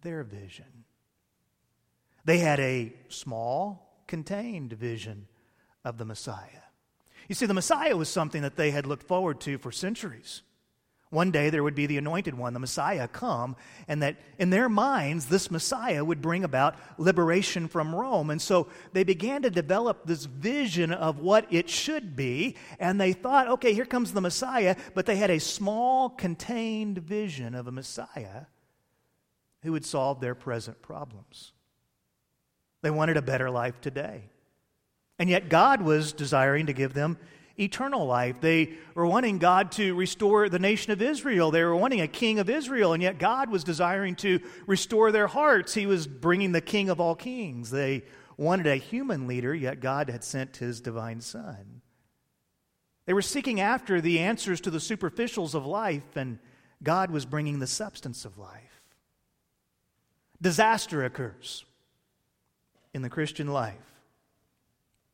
their 0.03 0.25
vision. 0.25 0.80
They 2.31 2.39
had 2.39 2.61
a 2.61 2.93
small, 3.09 4.05
contained 4.07 4.73
vision 4.75 5.27
of 5.85 5.99
the 5.99 6.05
Messiah. 6.05 6.63
You 7.27 7.35
see, 7.35 7.47
the 7.47 7.55
Messiah 7.55 7.97
was 7.97 8.09
something 8.09 8.43
that 8.43 8.55
they 8.55 8.71
had 8.71 8.87
looked 8.87 9.03
forward 9.03 9.41
to 9.41 9.59
for 9.59 9.73
centuries. 9.73 10.43
One 11.09 11.33
day 11.33 11.51
there 11.51 11.65
would 11.65 11.75
be 11.75 11.87
the 11.87 11.99
anointed 11.99 12.39
one, 12.39 12.53
the 12.53 12.61
Messiah, 12.61 13.09
come, 13.09 13.57
and 13.89 14.01
that 14.05 14.17
in 14.39 14.51
their 14.51 14.69
minds, 14.69 15.27
this 15.27 15.51
Messiah 15.51 16.05
would 16.05 16.23
bring 16.23 16.45
about 16.45 16.77
liberation 16.99 17.67
from 17.67 17.93
Rome. 17.93 18.31
And 18.31 18.41
so 18.41 18.69
they 18.93 19.03
began 19.03 19.43
to 19.43 19.51
develop 19.51 20.07
this 20.07 20.27
vision 20.27 20.93
of 20.93 21.19
what 21.19 21.53
it 21.53 21.69
should 21.69 22.15
be, 22.15 22.55
and 22.79 23.01
they 23.01 23.13
thought, 23.13 23.49
okay, 23.49 23.75
here 23.75 23.87
comes 23.87 24.13
the 24.13 24.21
Messiah, 24.21 24.77
but 24.95 25.05
they 25.05 25.17
had 25.17 25.31
a 25.31 25.41
small, 25.41 26.09
contained 26.11 26.99
vision 26.99 27.57
of 27.57 27.67
a 27.67 27.73
Messiah 27.73 28.43
who 29.63 29.73
would 29.73 29.85
solve 29.85 30.21
their 30.21 30.37
present 30.37 30.81
problems. 30.81 31.51
They 32.83 32.91
wanted 32.91 33.17
a 33.17 33.23
better 33.23 33.51
life 33.51 33.81
today. 33.81 34.31
And 35.19 35.29
yet, 35.29 35.49
God 35.49 35.83
was 35.83 36.13
desiring 36.13 36.67
to 36.67 36.73
give 36.73 36.95
them 36.95 37.19
eternal 37.59 38.07
life. 38.07 38.41
They 38.41 38.73
were 38.95 39.07
wanting 39.07 39.39
God 39.39 39.73
to 39.73 39.95
restore 39.95 40.49
the 40.49 40.59
nation 40.59 40.93
of 40.93 41.03
Israel. 41.03 41.51
They 41.51 41.63
were 41.63 41.77
wanting 41.77 42.01
a 42.01 42.09
king 42.09 42.39
of 42.39 42.49
Israel, 42.49 42.95
and 42.95 43.03
yet 43.03 43.19
God 43.19 43.51
was 43.51 43.65
desiring 43.65 44.17
to 44.17 44.41
restore 44.67 45.13
their 45.13 45.27
hearts. 45.27 45.75
He 45.75 45.87
was 45.87 46.07
bringing 46.07 46.53
the 46.53 46.61
king 46.61 46.89
of 46.89 47.01
all 47.01 47.15
kings. 47.15 47.71
They 47.71 48.05
wanted 48.37 48.67
a 48.67 48.77
human 48.77 49.27
leader, 49.27 49.55
yet 49.55 49.81
God 49.81 50.09
had 50.09 50.25
sent 50.25 50.57
his 50.57 50.81
divine 50.81 51.21
son. 51.21 51.83
They 53.05 53.13
were 53.13 53.23
seeking 53.23 53.61
after 53.61 54.01
the 54.01 54.21
answers 54.21 54.61
to 54.63 54.71
the 54.71 54.79
superficials 54.79 55.55
of 55.55 55.67
life, 55.67 56.17
and 56.17 56.39
God 56.83 57.11
was 57.11 57.27
bringing 57.27 57.59
the 57.59 57.67
substance 57.67 58.25
of 58.25 58.39
life. 58.39 58.81
Disaster 60.41 61.05
occurs 61.05 61.65
in 62.93 63.03
the 63.03 63.11
Christian 63.11 63.49
life 63.49 63.75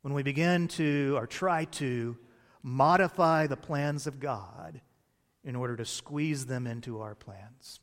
when 0.02 0.14
we 0.14 0.22
begin 0.22 0.68
to 0.68 1.14
or 1.16 1.26
try 1.26 1.64
to 1.64 2.16
modify 2.62 3.46
the 3.46 3.56
plans 3.56 4.06
of 4.06 4.20
God 4.20 4.80
in 5.44 5.56
order 5.56 5.76
to 5.76 5.84
squeeze 5.84 6.46
them 6.46 6.66
into 6.66 7.00
our 7.00 7.14
plans. 7.14 7.80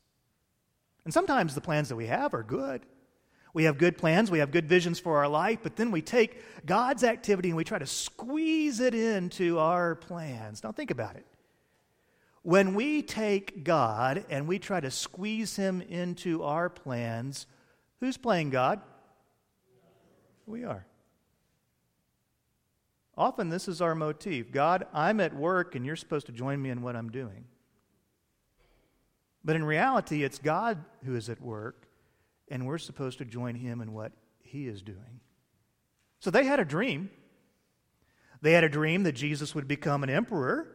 And 1.04 1.12
sometimes 1.12 1.54
the 1.54 1.60
plans 1.60 1.88
that 1.88 1.96
we 1.96 2.06
have 2.06 2.34
are 2.34 2.42
good. 2.42 2.86
We 3.52 3.64
have 3.64 3.78
good 3.78 3.96
plans, 3.96 4.32
we 4.32 4.40
have 4.40 4.50
good 4.50 4.68
visions 4.68 4.98
for 4.98 5.18
our 5.18 5.28
life, 5.28 5.60
but 5.62 5.76
then 5.76 5.92
we 5.92 6.02
take 6.02 6.66
God's 6.66 7.04
activity 7.04 7.50
and 7.50 7.56
we 7.56 7.62
try 7.62 7.78
to 7.78 7.86
squeeze 7.86 8.80
it 8.80 8.94
into 8.94 9.60
our 9.60 9.94
plans. 9.94 10.64
Now, 10.64 10.72
think 10.72 10.90
about 10.90 11.14
it. 11.14 11.24
When 12.42 12.74
we 12.74 13.00
take 13.00 13.64
God 13.64 14.24
and 14.28 14.48
we 14.48 14.58
try 14.58 14.80
to 14.80 14.90
squeeze 14.90 15.56
him 15.56 15.80
into 15.82 16.42
our 16.42 16.68
plans, 16.68 17.46
who's 18.00 18.16
playing 18.16 18.50
God? 18.50 18.80
We 20.46 20.64
are. 20.64 20.86
Often 23.16 23.48
this 23.48 23.68
is 23.68 23.80
our 23.80 23.94
motif 23.94 24.50
God, 24.50 24.86
I'm 24.92 25.20
at 25.20 25.34
work 25.34 25.74
and 25.74 25.86
you're 25.86 25.96
supposed 25.96 26.26
to 26.26 26.32
join 26.32 26.60
me 26.60 26.70
in 26.70 26.82
what 26.82 26.96
I'm 26.96 27.10
doing. 27.10 27.44
But 29.44 29.56
in 29.56 29.64
reality, 29.64 30.24
it's 30.24 30.38
God 30.38 30.82
who 31.04 31.14
is 31.14 31.28
at 31.28 31.40
work, 31.40 31.86
and 32.48 32.66
we're 32.66 32.78
supposed 32.78 33.18
to 33.18 33.26
join 33.26 33.54
him 33.54 33.82
in 33.82 33.92
what 33.92 34.12
he 34.42 34.66
is 34.66 34.80
doing. 34.80 35.20
So 36.20 36.30
they 36.30 36.44
had 36.44 36.60
a 36.60 36.64
dream. 36.64 37.10
They 38.40 38.52
had 38.52 38.64
a 38.64 38.68
dream 38.70 39.02
that 39.02 39.12
Jesus 39.12 39.54
would 39.54 39.68
become 39.68 40.02
an 40.02 40.08
emperor, 40.08 40.68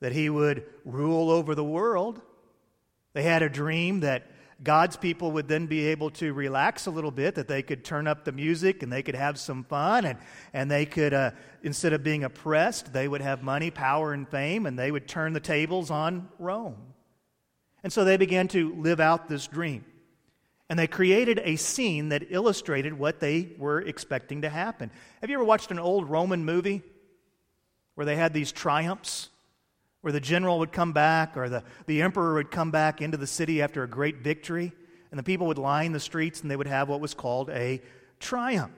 that 0.00 0.12
he 0.12 0.28
would 0.28 0.64
rule 0.84 1.30
over 1.30 1.54
the 1.54 1.64
world. 1.64 2.20
They 3.12 3.22
had 3.22 3.42
a 3.42 3.48
dream 3.48 4.00
that 4.00 4.28
God's 4.62 4.96
people 4.96 5.32
would 5.32 5.48
then 5.48 5.66
be 5.66 5.86
able 5.88 6.10
to 6.12 6.32
relax 6.32 6.86
a 6.86 6.90
little 6.90 7.10
bit, 7.10 7.34
that 7.34 7.46
they 7.46 7.62
could 7.62 7.84
turn 7.84 8.06
up 8.06 8.24
the 8.24 8.32
music 8.32 8.82
and 8.82 8.90
they 8.90 9.02
could 9.02 9.14
have 9.14 9.38
some 9.38 9.64
fun, 9.64 10.06
and, 10.06 10.18
and 10.52 10.70
they 10.70 10.86
could, 10.86 11.12
uh, 11.12 11.32
instead 11.62 11.92
of 11.92 12.02
being 12.02 12.24
oppressed, 12.24 12.92
they 12.92 13.06
would 13.06 13.20
have 13.20 13.42
money, 13.42 13.70
power, 13.70 14.12
and 14.12 14.28
fame, 14.28 14.64
and 14.64 14.78
they 14.78 14.90
would 14.90 15.06
turn 15.06 15.34
the 15.34 15.40
tables 15.40 15.90
on 15.90 16.28
Rome. 16.38 16.76
And 17.82 17.92
so 17.92 18.04
they 18.04 18.16
began 18.16 18.48
to 18.48 18.74
live 18.74 18.98
out 18.98 19.28
this 19.28 19.46
dream. 19.46 19.84
And 20.68 20.78
they 20.78 20.86
created 20.88 21.40
a 21.44 21.56
scene 21.56 22.08
that 22.08 22.24
illustrated 22.30 22.94
what 22.94 23.20
they 23.20 23.50
were 23.58 23.80
expecting 23.80 24.42
to 24.42 24.48
happen. 24.48 24.90
Have 25.20 25.30
you 25.30 25.36
ever 25.36 25.44
watched 25.44 25.70
an 25.70 25.78
old 25.78 26.10
Roman 26.10 26.44
movie 26.44 26.82
where 27.94 28.06
they 28.06 28.16
had 28.16 28.32
these 28.32 28.50
triumphs? 28.50 29.28
Where 30.06 30.12
the 30.12 30.20
general 30.20 30.60
would 30.60 30.70
come 30.70 30.92
back 30.92 31.36
or 31.36 31.48
the, 31.48 31.64
the 31.86 32.00
emperor 32.00 32.34
would 32.34 32.52
come 32.52 32.70
back 32.70 33.02
into 33.02 33.16
the 33.16 33.26
city 33.26 33.60
after 33.60 33.82
a 33.82 33.88
great 33.88 34.18
victory, 34.18 34.72
and 35.10 35.18
the 35.18 35.24
people 35.24 35.48
would 35.48 35.58
line 35.58 35.90
the 35.90 35.98
streets 35.98 36.42
and 36.42 36.48
they 36.48 36.54
would 36.54 36.68
have 36.68 36.88
what 36.88 37.00
was 37.00 37.12
called 37.12 37.50
a 37.50 37.82
triumph. 38.20 38.70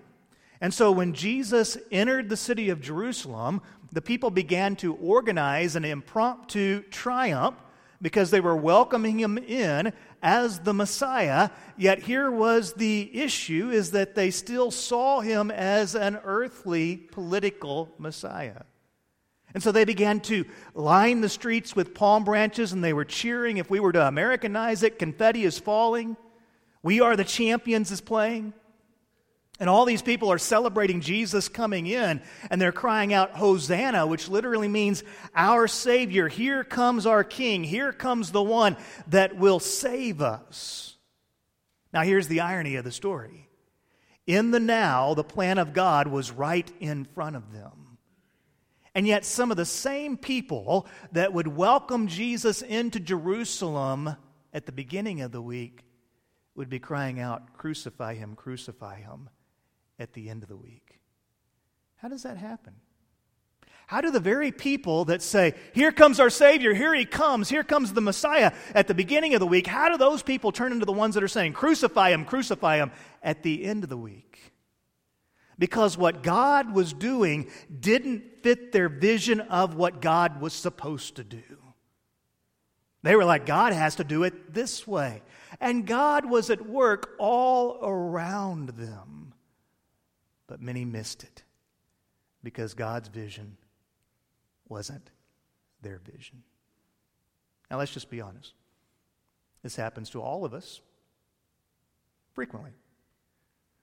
And 0.62 0.72
so 0.72 0.90
when 0.90 1.12
Jesus 1.12 1.76
entered 1.92 2.30
the 2.30 2.36
city 2.38 2.70
of 2.70 2.80
Jerusalem, 2.80 3.60
the 3.92 4.00
people 4.00 4.30
began 4.30 4.74
to 4.76 4.94
organize 4.94 5.76
an 5.76 5.84
impromptu 5.84 6.80
triumph 6.84 7.56
because 8.00 8.30
they 8.30 8.40
were 8.40 8.56
welcoming 8.56 9.18
him 9.18 9.36
in 9.36 9.92
as 10.22 10.60
the 10.60 10.72
Messiah. 10.72 11.50
Yet 11.76 11.98
here 11.98 12.30
was 12.30 12.72
the 12.72 13.10
issue 13.12 13.68
is 13.68 13.90
that 13.90 14.14
they 14.14 14.30
still 14.30 14.70
saw 14.70 15.20
him 15.20 15.50
as 15.50 15.94
an 15.94 16.20
earthly 16.24 16.96
political 16.96 17.90
Messiah. 17.98 18.62
And 19.54 19.62
so 19.62 19.72
they 19.72 19.84
began 19.84 20.20
to 20.20 20.44
line 20.74 21.20
the 21.20 21.28
streets 21.28 21.74
with 21.74 21.94
palm 21.94 22.24
branches 22.24 22.72
and 22.72 22.84
they 22.84 22.92
were 22.92 23.04
cheering. 23.04 23.56
If 23.56 23.70
we 23.70 23.80
were 23.80 23.92
to 23.92 24.06
Americanize 24.06 24.82
it, 24.82 24.98
confetti 24.98 25.44
is 25.44 25.58
falling. 25.58 26.16
We 26.82 27.00
are 27.00 27.16
the 27.16 27.24
champions 27.24 27.90
is 27.90 28.00
playing. 28.00 28.52
And 29.60 29.68
all 29.68 29.84
these 29.84 30.02
people 30.02 30.30
are 30.30 30.38
celebrating 30.38 31.00
Jesus 31.00 31.48
coming 31.48 31.88
in, 31.88 32.22
and 32.48 32.60
they're 32.60 32.70
crying 32.70 33.12
out, 33.12 33.32
Hosanna, 33.32 34.06
which 34.06 34.28
literally 34.28 34.68
means 34.68 35.02
our 35.34 35.66
Savior. 35.66 36.28
Here 36.28 36.62
comes 36.62 37.06
our 37.06 37.24
King. 37.24 37.64
Here 37.64 37.92
comes 37.92 38.30
the 38.30 38.42
one 38.42 38.76
that 39.08 39.36
will 39.36 39.58
save 39.58 40.22
us. 40.22 40.96
Now, 41.92 42.02
here's 42.02 42.28
the 42.28 42.40
irony 42.40 42.76
of 42.76 42.84
the 42.84 42.92
story. 42.92 43.48
In 44.28 44.52
the 44.52 44.60
now, 44.60 45.14
the 45.14 45.24
plan 45.24 45.58
of 45.58 45.72
God 45.72 46.06
was 46.06 46.30
right 46.30 46.70
in 46.78 47.04
front 47.06 47.34
of 47.34 47.52
them. 47.52 47.77
And 48.98 49.06
yet, 49.06 49.24
some 49.24 49.52
of 49.52 49.56
the 49.56 49.64
same 49.64 50.16
people 50.16 50.88
that 51.12 51.32
would 51.32 51.46
welcome 51.46 52.08
Jesus 52.08 52.62
into 52.62 52.98
Jerusalem 52.98 54.16
at 54.52 54.66
the 54.66 54.72
beginning 54.72 55.20
of 55.20 55.30
the 55.30 55.40
week 55.40 55.84
would 56.56 56.68
be 56.68 56.80
crying 56.80 57.20
out, 57.20 57.52
Crucify 57.52 58.14
him, 58.14 58.34
crucify 58.34 58.96
him 58.96 59.30
at 60.00 60.14
the 60.14 60.28
end 60.28 60.42
of 60.42 60.48
the 60.48 60.56
week. 60.56 60.98
How 61.98 62.08
does 62.08 62.24
that 62.24 62.38
happen? 62.38 62.74
How 63.86 64.00
do 64.00 64.10
the 64.10 64.18
very 64.18 64.50
people 64.50 65.04
that 65.04 65.22
say, 65.22 65.54
Here 65.74 65.92
comes 65.92 66.18
our 66.18 66.28
Savior, 66.28 66.74
here 66.74 66.92
he 66.92 67.04
comes, 67.04 67.48
here 67.48 67.62
comes 67.62 67.92
the 67.92 68.00
Messiah 68.00 68.50
at 68.74 68.88
the 68.88 68.94
beginning 68.94 69.32
of 69.34 69.38
the 69.38 69.46
week, 69.46 69.68
how 69.68 69.88
do 69.90 69.96
those 69.96 70.24
people 70.24 70.50
turn 70.50 70.72
into 70.72 70.86
the 70.86 70.92
ones 70.92 71.14
that 71.14 71.22
are 71.22 71.28
saying, 71.28 71.52
Crucify 71.52 72.10
him, 72.10 72.24
crucify 72.24 72.78
him 72.78 72.90
at 73.22 73.44
the 73.44 73.64
end 73.64 73.84
of 73.84 73.90
the 73.90 73.96
week? 73.96 74.27
Because 75.58 75.98
what 75.98 76.22
God 76.22 76.72
was 76.72 76.92
doing 76.92 77.50
didn't 77.80 78.42
fit 78.42 78.72
their 78.72 78.88
vision 78.88 79.40
of 79.40 79.74
what 79.74 80.00
God 80.00 80.40
was 80.40 80.52
supposed 80.52 81.16
to 81.16 81.24
do. 81.24 81.42
They 83.02 83.16
were 83.16 83.24
like, 83.24 83.46
God 83.46 83.72
has 83.72 83.96
to 83.96 84.04
do 84.04 84.22
it 84.24 84.52
this 84.54 84.86
way. 84.86 85.22
And 85.60 85.86
God 85.86 86.24
was 86.24 86.50
at 86.50 86.66
work 86.66 87.14
all 87.18 87.78
around 87.82 88.70
them. 88.70 89.32
But 90.46 90.60
many 90.60 90.84
missed 90.84 91.24
it 91.24 91.42
because 92.42 92.74
God's 92.74 93.08
vision 93.08 93.56
wasn't 94.68 95.10
their 95.82 95.98
vision. 95.98 96.42
Now, 97.70 97.78
let's 97.78 97.92
just 97.92 98.10
be 98.10 98.20
honest. 98.20 98.54
This 99.62 99.76
happens 99.76 100.10
to 100.10 100.22
all 100.22 100.44
of 100.44 100.54
us 100.54 100.80
frequently. 102.32 102.70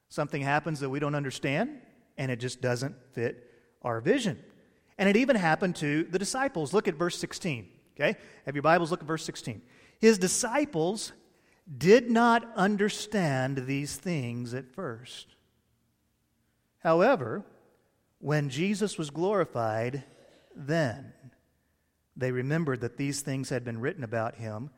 Something 0.09 0.41
happens 0.41 0.79
that 0.79 0.89
we 0.89 0.99
don't 0.99 1.15
understand, 1.15 1.81
and 2.17 2.31
it 2.31 2.39
just 2.39 2.61
doesn't 2.61 2.95
fit 3.13 3.49
our 3.81 4.01
vision. 4.01 4.41
And 4.97 5.09
it 5.09 5.17
even 5.17 5.35
happened 5.35 5.75
to 5.77 6.03
the 6.03 6.19
disciples. 6.19 6.73
Look 6.73 6.87
at 6.87 6.95
verse 6.95 7.17
16. 7.17 7.67
Okay? 7.95 8.17
Have 8.45 8.55
your 8.55 8.61
Bibles 8.61 8.91
look 8.91 9.01
at 9.01 9.07
verse 9.07 9.25
16. 9.25 9.61
His 9.99 10.17
disciples 10.17 11.11
did 11.77 12.11
not 12.11 12.47
understand 12.55 13.65
these 13.65 13.95
things 13.95 14.53
at 14.53 14.73
first. 14.73 15.35
However, 16.79 17.43
when 18.19 18.49
Jesus 18.49 18.97
was 18.97 19.09
glorified, 19.09 20.03
then 20.55 21.13
they 22.15 22.31
remembered 22.31 22.81
that 22.81 22.97
these 22.97 23.21
things 23.21 23.49
had 23.49 23.65
been 23.65 23.79
written 23.79 24.03
about 24.03 24.35
him 24.35 24.69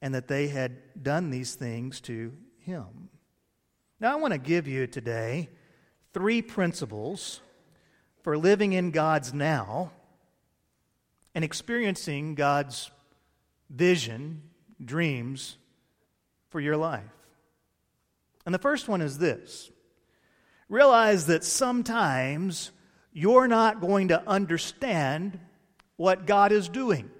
and 0.00 0.14
that 0.14 0.28
they 0.28 0.48
had 0.48 1.02
done 1.02 1.30
these 1.30 1.54
things 1.54 2.00
to 2.02 2.32
him. 2.58 3.08
Now, 3.98 4.12
I 4.12 4.16
want 4.16 4.32
to 4.32 4.38
give 4.38 4.68
you 4.68 4.86
today 4.86 5.48
three 6.12 6.42
principles 6.42 7.40
for 8.22 8.36
living 8.36 8.74
in 8.74 8.90
God's 8.90 9.32
now 9.32 9.90
and 11.34 11.42
experiencing 11.42 12.34
God's 12.34 12.90
vision, 13.70 14.42
dreams 14.84 15.56
for 16.50 16.60
your 16.60 16.76
life. 16.76 17.04
And 18.44 18.54
the 18.54 18.58
first 18.58 18.86
one 18.86 19.00
is 19.00 19.16
this 19.16 19.70
realize 20.68 21.26
that 21.26 21.42
sometimes 21.42 22.72
you're 23.14 23.48
not 23.48 23.80
going 23.80 24.08
to 24.08 24.22
understand 24.28 25.38
what 25.96 26.26
God 26.26 26.52
is 26.52 26.68
doing. 26.68 27.10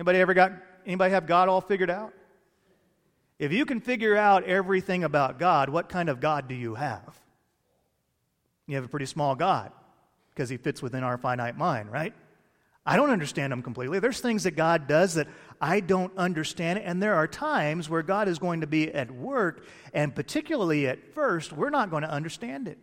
Anybody 0.00 0.18
ever 0.18 0.34
got 0.34 0.52
anybody 0.84 1.12
have 1.12 1.28
God 1.28 1.48
all 1.48 1.60
figured 1.60 1.90
out? 1.90 2.12
If 3.44 3.52
you 3.52 3.66
can 3.66 3.80
figure 3.80 4.16
out 4.16 4.44
everything 4.44 5.04
about 5.04 5.38
God, 5.38 5.68
what 5.68 5.90
kind 5.90 6.08
of 6.08 6.18
God 6.18 6.48
do 6.48 6.54
you 6.54 6.76
have? 6.76 7.20
You 8.66 8.76
have 8.76 8.86
a 8.86 8.88
pretty 8.88 9.04
small 9.04 9.34
God 9.34 9.70
because 10.30 10.48
he 10.48 10.56
fits 10.56 10.80
within 10.80 11.04
our 11.04 11.18
finite 11.18 11.58
mind, 11.58 11.92
right? 11.92 12.14
I 12.86 12.96
don't 12.96 13.10
understand 13.10 13.52
him 13.52 13.62
completely. 13.62 13.98
There's 13.98 14.20
things 14.20 14.44
that 14.44 14.52
God 14.52 14.86
does 14.86 15.14
that 15.14 15.28
I 15.60 15.80
don't 15.80 16.16
understand, 16.16 16.78
and 16.78 17.02
there 17.02 17.16
are 17.16 17.26
times 17.26 17.90
where 17.90 18.02
God 18.02 18.28
is 18.28 18.38
going 18.38 18.62
to 18.62 18.66
be 18.66 18.90
at 18.92 19.10
work, 19.10 19.66
and 19.92 20.14
particularly 20.14 20.86
at 20.88 21.14
first, 21.14 21.52
we're 21.52 21.68
not 21.70 21.90
going 21.90 22.02
to 22.02 22.10
understand 22.10 22.66
it. 22.66 22.78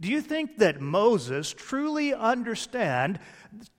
Do 0.00 0.08
you 0.08 0.20
think 0.20 0.58
that 0.58 0.80
Moses 0.80 1.52
truly 1.52 2.12
understand, 2.12 3.20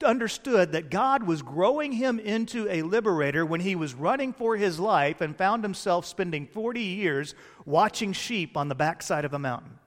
understood 0.02 0.72
that 0.72 0.90
God 0.90 1.24
was 1.24 1.42
growing 1.42 1.92
him 1.92 2.18
into 2.18 2.68
a 2.70 2.82
liberator 2.82 3.44
when 3.44 3.60
he 3.60 3.74
was 3.74 3.94
running 3.94 4.32
for 4.32 4.56
his 4.56 4.80
life 4.80 5.20
and 5.20 5.36
found 5.36 5.62
himself 5.62 6.06
spending 6.06 6.46
40 6.46 6.80
years 6.80 7.34
watching 7.66 8.12
sheep 8.12 8.56
on 8.56 8.68
the 8.68 8.74
backside 8.74 9.24
of 9.24 9.34
a 9.34 9.38
mountain? 9.38 9.78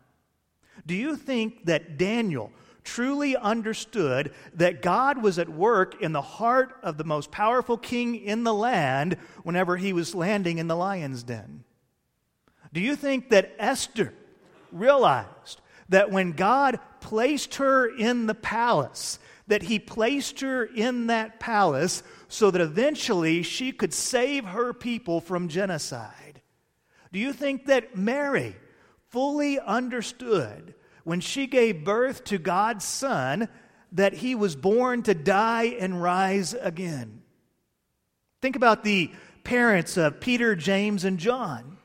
Do 0.85 0.93
you 0.93 1.15
think 1.15 1.65
that 1.65 1.97
Daniel, 1.97 2.51
truly 2.87 3.35
understood 3.35 4.33
that 4.53 4.81
God 4.81 5.21
was 5.21 5.37
at 5.37 5.49
work 5.49 6.01
in 6.01 6.13
the 6.13 6.21
heart 6.21 6.77
of 6.81 6.97
the 6.97 7.03
most 7.03 7.31
powerful 7.31 7.77
king 7.77 8.15
in 8.15 8.45
the 8.45 8.53
land 8.53 9.17
whenever 9.43 9.75
he 9.75 9.91
was 9.91 10.15
landing 10.15 10.57
in 10.57 10.67
the 10.67 10.75
lion's 10.75 11.23
den? 11.23 11.65
Do 12.71 12.79
you 12.79 12.95
think 12.95 13.29
that 13.29 13.53
Esther 13.59 14.13
realized 14.71 15.61
that 15.89 16.11
when 16.11 16.31
God 16.33 16.79
placed 16.99 17.55
her 17.55 17.87
in 17.87 18.27
the 18.27 18.35
palace, 18.35 19.19
that 19.47 19.63
he 19.63 19.79
placed 19.79 20.41
her 20.41 20.65
in 20.65 21.07
that 21.07 21.39
palace 21.39 22.03
so 22.27 22.51
that 22.51 22.61
eventually 22.61 23.43
she 23.43 23.71
could 23.71 23.93
save 23.93 24.45
her 24.45 24.73
people 24.73 25.21
from 25.21 25.47
genocide. 25.47 26.41
Do 27.11 27.19
you 27.19 27.31
think 27.31 27.65
that 27.67 27.95
Mary 27.95 28.55
fully 29.09 29.59
understood 29.59 30.75
when 31.03 31.21
she 31.21 31.47
gave 31.47 31.85
birth 31.85 32.25
to 32.25 32.37
God's 32.37 32.83
Son 32.83 33.47
that 33.93 34.13
he 34.13 34.35
was 34.35 34.57
born 34.57 35.03
to 35.03 35.13
die 35.13 35.75
and 35.79 36.01
rise 36.01 36.53
again? 36.53 37.21
Think 38.41 38.57
about 38.57 38.83
the 38.83 39.11
parents 39.45 39.95
of 39.95 40.19
Peter, 40.19 40.55
James, 40.55 41.05
and 41.05 41.17
John. 41.17 41.77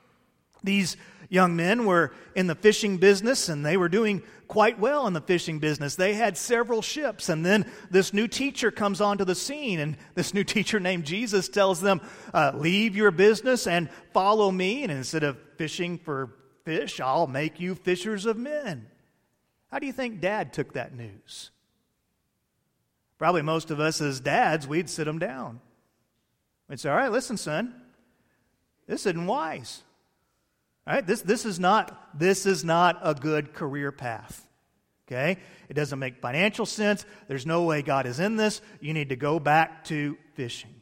These 0.65 0.97
young 1.33 1.57
men 1.57 1.87
were 1.87 2.13
in 2.35 2.47
the 2.47 2.55
fishing 2.55 2.99
business 2.99 3.49
and 3.49 3.65
they 3.65 3.79
were 3.79 3.89
doing 3.89 4.23
quite 4.49 4.79
well 4.79 5.07
in 5.07 5.15
the 5.15 5.21
fishing 5.23 5.59
business. 5.59 5.97
They 5.97 6.13
had 6.13 6.37
several 6.37 6.83
ships, 6.83 7.31
and 7.31 7.45
then 7.45 7.65
this 7.91 8.13
new 8.13 8.29
teacher 8.29 8.71
comes 8.71 9.01
onto 9.01 9.25
the 9.25 9.35
scene, 9.35 9.81
and 9.81 9.97
this 10.15 10.35
new 10.35 10.45
teacher 10.57 10.79
named 10.79 11.07
Jesus 11.07 11.49
tells 11.49 11.81
them, 11.81 12.03
uh, 12.35 12.53
Leave 12.55 12.95
your 12.95 13.11
business 13.11 13.67
and 13.67 13.89
follow 14.13 14.51
me. 14.51 14.83
And 14.83 14.93
instead 14.93 15.23
of 15.23 15.39
fishing 15.57 15.97
for 15.97 16.35
fish, 16.67 17.01
I'll 17.01 17.27
make 17.27 17.61
you 17.61 17.75
fishers 17.75 18.27
of 18.27 18.37
men. 18.37 18.87
How 19.71 19.79
do 19.79 19.87
you 19.87 19.93
think 19.93 20.21
dad 20.21 20.53
took 20.53 20.75
that 20.75 20.95
news? 20.95 21.51
Probably 23.17 23.41
most 23.41 23.71
of 23.71 23.81
us 23.81 24.03
as 24.03 24.21
dads, 24.21 24.69
we'd 24.69 24.91
sit 24.91 25.09
him 25.09 25.19
down. 25.19 25.61
We'd 26.69 26.79
say, 26.79 26.91
All 26.91 26.97
right, 26.97 27.11
listen, 27.11 27.39
son, 27.39 27.75
this 28.87 29.07
isn't 29.07 29.27
wise. 29.27 29.83
This, 31.05 31.23
this, 31.23 31.47
is 31.47 31.61
not, 31.61 32.19
this 32.19 32.47
is 32.47 32.65
not 32.65 32.99
a 33.03 33.15
good 33.15 33.55
career 33.55 33.93
path. 33.93 34.47
Okay? 35.07 35.39
It 35.69 35.75
doesn't 35.75 35.99
make 35.99 36.21
financial 36.21 36.67
sense. 36.67 37.05
There's 37.29 37.47
no 37.47 37.65
way 37.65 37.83
God 37.83 38.07
is 38.07 38.19
in 38.19 38.37
this. 38.37 38.61
You 38.81 38.95
need 38.95 39.11
to 39.11 39.17
go 39.17 39.39
back 39.39 39.85
to 39.85 40.17
fishing. 40.35 40.75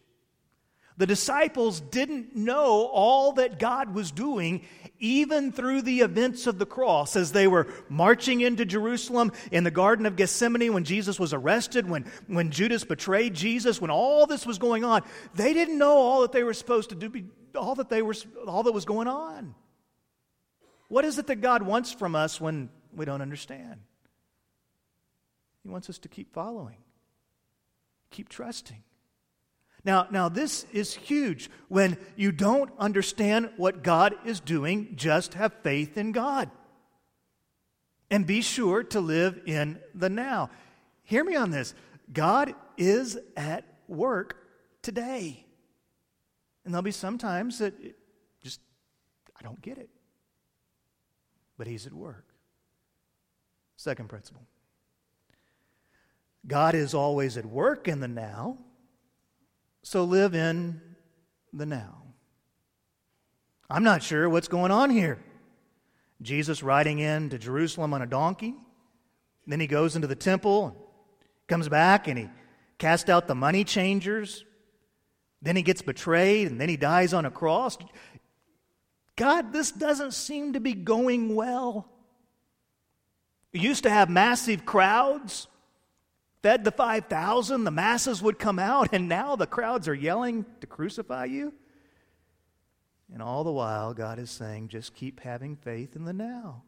The 0.96 1.06
disciples 1.06 1.80
didn't 1.80 2.36
know 2.36 2.84
all 2.84 3.32
that 3.32 3.58
God 3.58 3.94
was 3.94 4.10
doing, 4.10 4.66
even 4.98 5.50
through 5.50 5.80
the 5.80 6.00
events 6.00 6.46
of 6.46 6.58
the 6.58 6.66
cross, 6.66 7.16
as 7.16 7.32
they 7.32 7.46
were 7.46 7.68
marching 7.88 8.42
into 8.42 8.66
Jerusalem 8.66 9.32
in 9.50 9.64
the 9.64 9.70
Garden 9.70 10.04
of 10.04 10.16
Gethsemane 10.16 10.74
when 10.74 10.84
Jesus 10.84 11.18
was 11.18 11.32
arrested, 11.32 11.88
when, 11.88 12.04
when 12.26 12.50
Judas 12.50 12.84
betrayed 12.84 13.32
Jesus, 13.32 13.80
when 13.80 13.90
all 13.90 14.26
this 14.26 14.44
was 14.44 14.58
going 14.58 14.84
on. 14.84 15.02
They 15.34 15.54
didn't 15.54 15.78
know 15.78 15.96
all 15.96 16.20
that 16.20 16.32
they 16.32 16.44
were 16.44 16.52
supposed 16.52 16.90
to 16.90 16.94
do, 16.94 17.24
all 17.56 17.76
that, 17.76 17.88
they 17.88 18.02
were, 18.02 18.14
all 18.46 18.62
that 18.64 18.72
was 18.72 18.84
going 18.84 19.08
on. 19.08 19.54
What 20.90 21.04
is 21.04 21.18
it 21.18 21.28
that 21.28 21.40
God 21.40 21.62
wants 21.62 21.92
from 21.92 22.16
us 22.16 22.40
when 22.40 22.68
we 22.92 23.04
don't 23.04 23.22
understand? 23.22 23.80
He 25.62 25.68
wants 25.68 25.88
us 25.88 25.98
to 25.98 26.08
keep 26.08 26.34
following, 26.34 26.78
keep 28.10 28.28
trusting. 28.28 28.82
Now, 29.84 30.08
now 30.10 30.28
this 30.28 30.66
is 30.72 30.92
huge. 30.92 31.48
When 31.68 31.96
you 32.16 32.32
don't 32.32 32.72
understand 32.76 33.50
what 33.56 33.84
God 33.84 34.16
is 34.24 34.40
doing, 34.40 34.94
just 34.96 35.34
have 35.34 35.54
faith 35.62 35.96
in 35.96 36.10
God. 36.10 36.50
And 38.10 38.26
be 38.26 38.42
sure 38.42 38.82
to 38.82 39.00
live 39.00 39.40
in 39.46 39.78
the 39.94 40.10
now. 40.10 40.50
Hear 41.04 41.22
me 41.22 41.36
on 41.36 41.52
this. 41.52 41.72
God 42.12 42.52
is 42.76 43.16
at 43.36 43.64
work 43.86 44.36
today. 44.82 45.46
And 46.64 46.74
there'll 46.74 46.82
be 46.82 46.90
some 46.90 47.16
times 47.16 47.60
that 47.60 47.74
just, 48.42 48.60
I 49.38 49.44
don't 49.44 49.62
get 49.62 49.78
it 49.78 49.88
but 51.60 51.66
He's 51.66 51.86
at 51.86 51.92
work. 51.92 52.24
Second 53.76 54.08
principle 54.08 54.40
God 56.46 56.74
is 56.74 56.94
always 56.94 57.36
at 57.36 57.44
work 57.44 57.86
in 57.86 58.00
the 58.00 58.08
now, 58.08 58.56
so 59.82 60.04
live 60.04 60.34
in 60.34 60.80
the 61.52 61.66
now. 61.66 62.00
I'm 63.68 63.84
not 63.84 64.02
sure 64.02 64.26
what's 64.30 64.48
going 64.48 64.70
on 64.70 64.88
here. 64.88 65.22
Jesus 66.22 66.62
riding 66.62 66.98
in 66.98 67.28
to 67.28 67.36
Jerusalem 67.36 67.92
on 67.92 68.00
a 68.00 68.06
donkey. 68.06 68.54
Then 69.46 69.60
he 69.60 69.66
goes 69.66 69.96
into 69.96 70.08
the 70.08 70.16
temple, 70.16 70.74
comes 71.46 71.68
back, 71.68 72.08
and 72.08 72.18
he 72.18 72.30
casts 72.78 73.10
out 73.10 73.28
the 73.28 73.34
money 73.34 73.64
changers. 73.64 74.46
Then 75.42 75.56
he 75.56 75.62
gets 75.62 75.82
betrayed, 75.82 76.46
and 76.46 76.58
then 76.58 76.70
he 76.70 76.78
dies 76.78 77.12
on 77.12 77.26
a 77.26 77.30
cross. 77.30 77.76
God, 79.20 79.52
this 79.52 79.70
doesn't 79.70 80.14
seem 80.14 80.54
to 80.54 80.60
be 80.60 80.72
going 80.72 81.34
well. 81.34 81.86
We 83.52 83.60
used 83.60 83.82
to 83.82 83.90
have 83.90 84.08
massive 84.08 84.64
crowds, 84.64 85.46
fed 86.42 86.64
the 86.64 86.70
5,000, 86.70 87.64
the 87.64 87.70
masses 87.70 88.22
would 88.22 88.38
come 88.38 88.58
out, 88.58 88.94
and 88.94 89.10
now 89.10 89.36
the 89.36 89.46
crowds 89.46 89.88
are 89.88 89.94
yelling 89.94 90.46
to 90.62 90.66
crucify 90.66 91.26
you. 91.26 91.52
And 93.12 93.20
all 93.20 93.44
the 93.44 93.52
while, 93.52 93.92
God 93.92 94.18
is 94.18 94.30
saying, 94.30 94.68
just 94.68 94.94
keep 94.94 95.20
having 95.20 95.54
faith 95.54 95.94
in 95.96 96.06
the 96.06 96.14
now. 96.14 96.62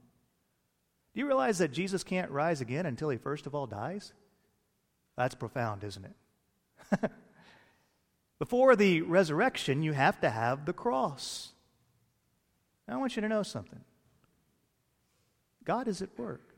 Do 1.14 1.20
you 1.20 1.26
realize 1.26 1.56
that 1.56 1.72
Jesus 1.72 2.04
can't 2.04 2.30
rise 2.30 2.60
again 2.60 2.84
until 2.84 3.08
he 3.08 3.16
first 3.16 3.46
of 3.46 3.54
all 3.54 3.66
dies? 3.66 4.12
That's 5.16 5.34
profound, 5.34 5.84
isn't 5.84 6.04
it? 6.04 7.10
Before 8.38 8.76
the 8.76 9.00
resurrection, 9.00 9.82
you 9.82 9.94
have 9.94 10.20
to 10.20 10.28
have 10.28 10.66
the 10.66 10.74
cross. 10.74 11.51
I 12.88 12.96
want 12.96 13.16
you 13.16 13.22
to 13.22 13.28
know 13.28 13.42
something 13.42 13.80
God 15.64 15.88
is 15.88 16.02
at 16.02 16.18
work. 16.18 16.54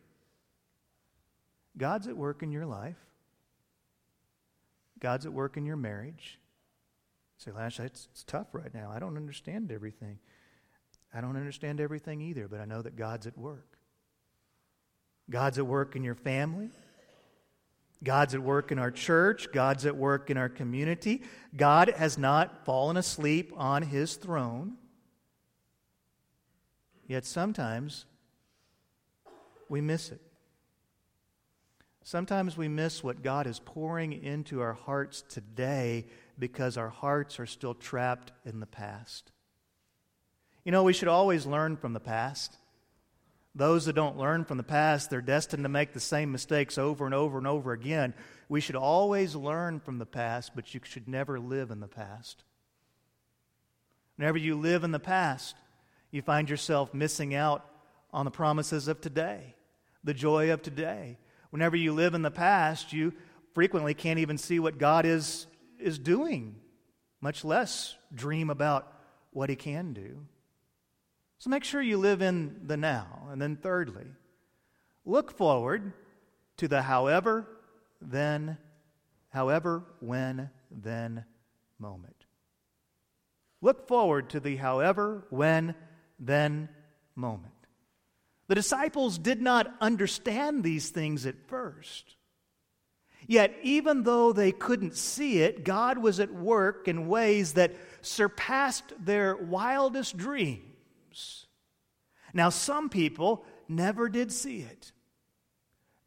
God's 1.76 2.08
at 2.08 2.16
work 2.16 2.42
in 2.42 2.52
your 2.52 2.66
life. 2.66 2.96
God's 5.00 5.26
at 5.26 5.32
work 5.32 5.56
in 5.56 5.66
your 5.66 5.76
marriage. 5.76 6.38
You 7.38 7.44
say, 7.44 7.56
Lash, 7.56 7.80
it's, 7.80 8.08
it's 8.12 8.22
tough 8.24 8.48
right 8.52 8.72
now. 8.72 8.90
I 8.94 8.98
don't 8.98 9.16
understand 9.16 9.72
everything. 9.72 10.18
I 11.12 11.20
don't 11.20 11.36
understand 11.36 11.80
everything 11.80 12.20
either, 12.20 12.48
but 12.48 12.60
I 12.60 12.64
know 12.64 12.82
that 12.82 12.96
God's 12.96 13.26
at 13.26 13.36
work. 13.36 13.76
God's 15.30 15.58
at 15.58 15.66
work 15.66 15.96
in 15.96 16.02
your 16.02 16.14
family. 16.14 16.70
God's 18.02 18.34
at 18.34 18.42
work 18.42 18.70
in 18.70 18.78
our 18.78 18.90
church. 18.90 19.50
God's 19.52 19.86
at 19.86 19.96
work 19.96 20.30
in 20.30 20.36
our 20.36 20.48
community. 20.48 21.22
God 21.56 21.88
has 21.96 22.18
not 22.18 22.64
fallen 22.64 22.96
asleep 22.96 23.52
on 23.56 23.82
his 23.82 24.16
throne. 24.16 24.74
Yet 27.06 27.24
sometimes 27.24 28.06
we 29.68 29.80
miss 29.80 30.10
it. 30.10 30.20
Sometimes 32.02 32.56
we 32.56 32.68
miss 32.68 33.02
what 33.02 33.22
God 33.22 33.46
is 33.46 33.60
pouring 33.64 34.12
into 34.12 34.60
our 34.60 34.74
hearts 34.74 35.22
today 35.28 36.04
because 36.38 36.76
our 36.76 36.90
hearts 36.90 37.40
are 37.40 37.46
still 37.46 37.74
trapped 37.74 38.30
in 38.44 38.60
the 38.60 38.66
past. 38.66 39.32
You 40.64 40.72
know, 40.72 40.82
we 40.82 40.92
should 40.92 41.08
always 41.08 41.46
learn 41.46 41.76
from 41.76 41.94
the 41.94 42.00
past. 42.00 42.56
Those 43.54 43.86
that 43.86 43.94
don't 43.94 44.18
learn 44.18 44.44
from 44.44 44.56
the 44.56 44.62
past, 44.62 45.08
they're 45.08 45.22
destined 45.22 45.62
to 45.62 45.68
make 45.68 45.92
the 45.92 46.00
same 46.00 46.32
mistakes 46.32 46.76
over 46.76 47.06
and 47.06 47.14
over 47.14 47.38
and 47.38 47.46
over 47.46 47.72
again. 47.72 48.12
We 48.48 48.60
should 48.60 48.76
always 48.76 49.34
learn 49.34 49.80
from 49.80 49.98
the 49.98 50.06
past, 50.06 50.52
but 50.54 50.74
you 50.74 50.80
should 50.82 51.08
never 51.08 51.38
live 51.38 51.70
in 51.70 51.80
the 51.80 51.86
past. 51.86 52.44
Whenever 54.16 54.38
you 54.38 54.56
live 54.56 54.84
in 54.84 54.90
the 54.90 54.98
past, 54.98 55.56
you 56.14 56.22
find 56.22 56.48
yourself 56.48 56.94
missing 56.94 57.34
out 57.34 57.68
on 58.12 58.24
the 58.24 58.30
promises 58.30 58.86
of 58.86 59.00
today, 59.00 59.56
the 60.04 60.14
joy 60.14 60.52
of 60.52 60.62
today. 60.62 61.18
Whenever 61.50 61.74
you 61.74 61.92
live 61.92 62.14
in 62.14 62.22
the 62.22 62.30
past, 62.30 62.92
you 62.92 63.12
frequently 63.52 63.94
can't 63.94 64.20
even 64.20 64.38
see 64.38 64.60
what 64.60 64.78
God 64.78 65.06
is, 65.06 65.48
is 65.76 65.98
doing, 65.98 66.54
much 67.20 67.44
less 67.44 67.96
dream 68.14 68.48
about 68.48 68.92
what 69.32 69.50
He 69.50 69.56
can 69.56 69.92
do. 69.92 70.24
So 71.38 71.50
make 71.50 71.64
sure 71.64 71.82
you 71.82 71.98
live 71.98 72.22
in 72.22 72.60
the 72.64 72.76
now. 72.76 73.26
And 73.32 73.42
then, 73.42 73.56
thirdly, 73.56 74.06
look 75.04 75.36
forward 75.36 75.92
to 76.58 76.68
the 76.68 76.82
however, 76.82 77.44
then, 78.00 78.56
however, 79.30 79.82
when, 79.98 80.48
then 80.70 81.24
moment. 81.80 82.24
Look 83.60 83.88
forward 83.88 84.30
to 84.30 84.38
the 84.38 84.54
however, 84.56 85.24
when, 85.30 85.74
then 86.26 86.68
moment. 87.14 87.52
The 88.48 88.54
disciples 88.54 89.18
did 89.18 89.40
not 89.40 89.74
understand 89.80 90.62
these 90.62 90.90
things 90.90 91.26
at 91.26 91.48
first. 91.48 92.16
Yet, 93.26 93.54
even 93.62 94.02
though 94.02 94.32
they 94.32 94.52
couldn't 94.52 94.96
see 94.96 95.40
it, 95.40 95.64
God 95.64 95.96
was 95.96 96.20
at 96.20 96.32
work 96.32 96.88
in 96.88 97.08
ways 97.08 97.54
that 97.54 97.74
surpassed 98.02 98.92
their 98.98 99.34
wildest 99.34 100.16
dreams. 100.16 101.46
Now, 102.34 102.50
some 102.50 102.90
people 102.90 103.46
never 103.66 104.10
did 104.10 104.30
see 104.30 104.60
it. 104.60 104.92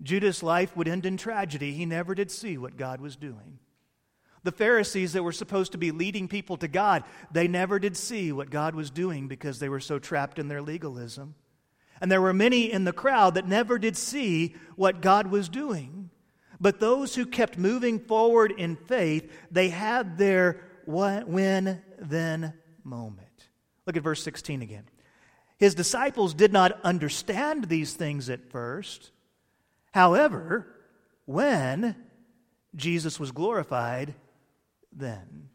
Judas' 0.03 0.43
life 0.43 0.77
would 0.77 0.87
end 0.87 1.07
in 1.07 1.17
tragedy. 1.17 1.71
He 1.71 1.87
never 1.87 2.13
did 2.13 2.29
see 2.29 2.57
what 2.57 2.77
God 2.77 3.01
was 3.01 3.15
doing. 3.15 3.57
The 4.43 4.51
Pharisees 4.51 5.13
that 5.13 5.23
were 5.23 5.31
supposed 5.31 5.73
to 5.73 5.77
be 5.77 5.91
leading 5.91 6.27
people 6.27 6.57
to 6.57 6.67
God, 6.67 7.03
they 7.31 7.47
never 7.47 7.79
did 7.79 7.97
see 7.97 8.31
what 8.31 8.49
God 8.49 8.75
was 8.75 8.89
doing 8.89 9.27
because 9.27 9.59
they 9.59 9.69
were 9.69 9.79
so 9.79 9.99
trapped 9.99 10.39
in 10.39 10.47
their 10.47 10.61
legalism. 10.61 11.35
And 11.99 12.11
there 12.11 12.21
were 12.21 12.33
many 12.33 12.71
in 12.71 12.83
the 12.83 12.93
crowd 12.93 13.35
that 13.35 13.47
never 13.47 13.79
did 13.79 13.97
see 13.97 14.55
what 14.75 15.01
God 15.01 15.27
was 15.27 15.49
doing. 15.49 16.09
But 16.59 16.79
those 16.79 17.15
who 17.15 17.25
kept 17.25 17.57
moving 17.57 17.99
forward 17.99 18.51
in 18.51 18.75
faith, 18.75 19.31
they 19.51 19.69
had 19.69 20.17
their 20.17 20.61
when 20.85 21.81
then 21.99 22.53
moment. 22.83 23.27
Look 23.85 23.97
at 23.97 24.03
verse 24.03 24.23
16 24.23 24.61
again. 24.61 24.85
His 25.57 25.75
disciples 25.75 26.33
did 26.33 26.53
not 26.53 26.79
understand 26.83 27.65
these 27.65 27.93
things 27.93 28.29
at 28.29 28.51
first. 28.51 29.11
However, 29.91 30.67
when 31.25 31.95
Jesus 32.75 33.19
was 33.19 33.31
glorified, 33.31 34.13
then. 34.97 35.49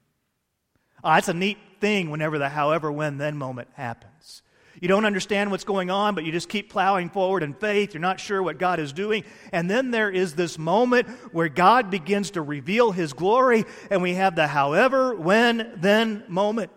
Oh, 1.05 1.15
that's 1.15 1.29
a 1.29 1.35
neat 1.35 1.59
thing 1.81 2.11
whenever 2.11 2.39
the 2.39 2.49
however, 2.49 2.91
when, 2.91 3.19
then 3.19 3.37
moment 3.37 3.69
happens. 3.75 4.43
You 4.81 4.89
don't 4.89 5.05
understand 5.05 5.51
what's 5.51 5.65
going 5.65 5.91
on, 5.91 6.15
but 6.15 6.25
you 6.25 6.33
just 6.33 6.49
keep 6.49 6.71
plowing 6.71 7.11
forward 7.11 7.43
in 7.43 7.55
faith. 7.55 7.95
You're 7.95 8.01
not 8.01 8.19
sure 8.19 8.43
what 8.43 8.59
God 8.59 8.81
is 8.81 8.93
doing. 8.93 9.25
And 9.53 9.71
then 9.71 9.91
there 9.91 10.11
is 10.11 10.35
this 10.35 10.59
moment 10.59 11.09
where 11.33 11.49
God 11.49 11.91
begins 11.91 12.33
to 12.33 12.43
reveal 12.43 12.91
his 12.91 13.13
glory, 13.13 13.65
and 13.91 14.03
we 14.03 14.15
have 14.15 14.35
the 14.35 14.47
however, 14.47 15.15
when, 15.15 15.73
then 15.77 16.25
moment. 16.27 16.73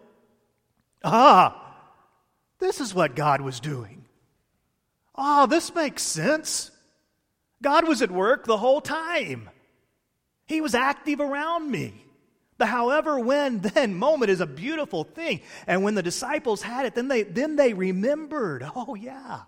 Ah, 1.03 1.77
this 2.59 2.81
is 2.81 2.93
what 2.93 3.15
God 3.15 3.41
was 3.41 3.59
doing. 3.59 4.05
Ah, 5.15 5.45
this 5.45 5.73
makes 5.73 6.03
sense. 6.03 6.71
God 7.61 7.87
was 7.87 8.01
at 8.01 8.11
work 8.11 8.45
the 8.45 8.57
whole 8.57 8.81
time, 8.81 9.49
He 10.45 10.61
was 10.61 10.75
active 10.75 11.19
around 11.19 11.71
me. 11.71 12.04
The 12.57 12.65
however, 12.65 13.19
when, 13.19 13.59
then 13.75 13.95
moment 13.95 14.31
is 14.31 14.41
a 14.41 14.45
beautiful 14.45 15.03
thing. 15.03 15.41
And 15.67 15.83
when 15.83 15.95
the 15.95 16.03
disciples 16.03 16.61
had 16.61 16.85
it, 16.85 16.95
then 16.95 17.07
they, 17.07 17.23
then 17.23 17.55
they 17.55 17.73
remembered. 17.73 18.63
Oh, 18.77 18.93
yeah. 18.93 19.41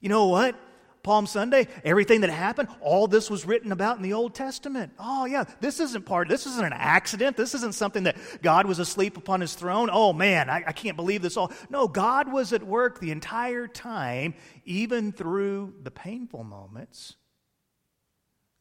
You 0.00 0.08
know 0.08 0.28
what? 0.28 0.56
Palm 1.02 1.26
Sunday, 1.26 1.66
everything 1.84 2.22
that 2.22 2.30
happened, 2.30 2.68
all 2.80 3.06
this 3.06 3.30
was 3.30 3.46
written 3.46 3.70
about 3.70 3.96
in 3.96 4.02
the 4.02 4.14
Old 4.14 4.34
Testament. 4.34 4.92
Oh, 4.98 5.24
yeah, 5.24 5.44
this 5.60 5.78
isn't 5.78 6.04
part, 6.04 6.28
this 6.28 6.46
isn't 6.46 6.64
an 6.64 6.72
accident. 6.74 7.36
This 7.36 7.54
isn't 7.54 7.74
something 7.74 8.04
that 8.04 8.16
God 8.42 8.66
was 8.66 8.78
asleep 8.78 9.16
upon 9.16 9.40
his 9.40 9.54
throne. 9.54 9.88
Oh, 9.92 10.12
man, 10.12 10.50
I, 10.50 10.64
I 10.66 10.72
can't 10.72 10.96
believe 10.96 11.22
this 11.22 11.36
all. 11.36 11.52
No, 11.68 11.86
God 11.86 12.32
was 12.32 12.52
at 12.52 12.62
work 12.62 13.00
the 13.00 13.10
entire 13.10 13.66
time, 13.66 14.34
even 14.64 15.12
through 15.12 15.74
the 15.82 15.90
painful 15.90 16.44
moments. 16.44 17.16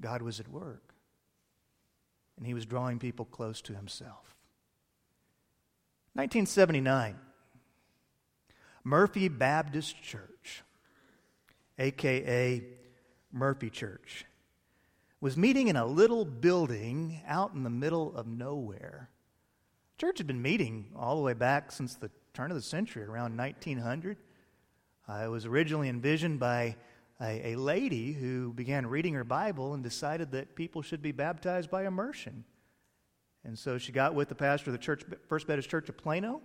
God 0.02 0.22
was 0.22 0.39
at 0.39 0.48
work 0.48 0.88
and 2.39 2.47
he 2.47 2.54
was 2.54 2.65
drawing 2.65 2.97
people 2.97 3.25
close 3.25 3.62
to 3.62 3.75
himself. 3.75 4.36
1979, 6.13 7.15
Murphy 8.84 9.28
Baptist 9.28 10.02
Church, 10.02 10.63
aka 11.78 12.63
Murphy 13.32 13.69
Church, 13.69 14.25
was 15.21 15.36
meeting 15.36 15.67
in 15.67 15.75
a 15.75 15.86
little 15.86 16.23
building 16.23 17.21
out 17.28 17.54
in 17.54 17.63
the 17.63 17.69
middle 17.69 18.15
of 18.15 18.25
nowhere. 18.25 19.10
Church 19.97 20.17
had 20.17 20.28
been 20.28 20.41
meeting 20.41 20.88
all 20.95 21.17
the 21.17 21.21
way 21.21 21.34
back 21.34 21.73
since 21.73 21.95
the 21.95 22.10
turn 22.34 22.52
of 22.52 22.56
the 22.56 22.63
century, 22.63 23.04
around 23.04 23.38
1900. 23.38 24.17
Uh, 25.08 25.21
it 25.25 25.28
was 25.28 25.45
originally 25.45 25.89
envisioned 25.89 26.39
by 26.39 26.78
a, 27.22 27.54
a 27.54 27.56
lady 27.58 28.14
who 28.14 28.54
began 28.54 28.88
reading 28.88 29.14
her 29.14 29.24
Bible 29.24 29.74
and 29.74 29.84
decided 29.84 30.32
that 30.32 30.56
people 30.56 30.82
should 30.82 31.02
be 31.02 31.12
baptized 31.12 31.70
by 31.70 31.86
immersion. 31.86 32.46
And 33.44 33.58
so 33.58 33.78
she 33.78 33.92
got 33.92 34.16
with 34.16 34.30
the 34.30 34.36
pastor 34.36 34.70
of 34.70 34.74
the 34.74 34.84
church, 34.84 35.04
First 35.28 35.48
Baptist 35.48 35.70
Church 35.70 35.90
of 35.90 35.98
Plano. 35.98 36.42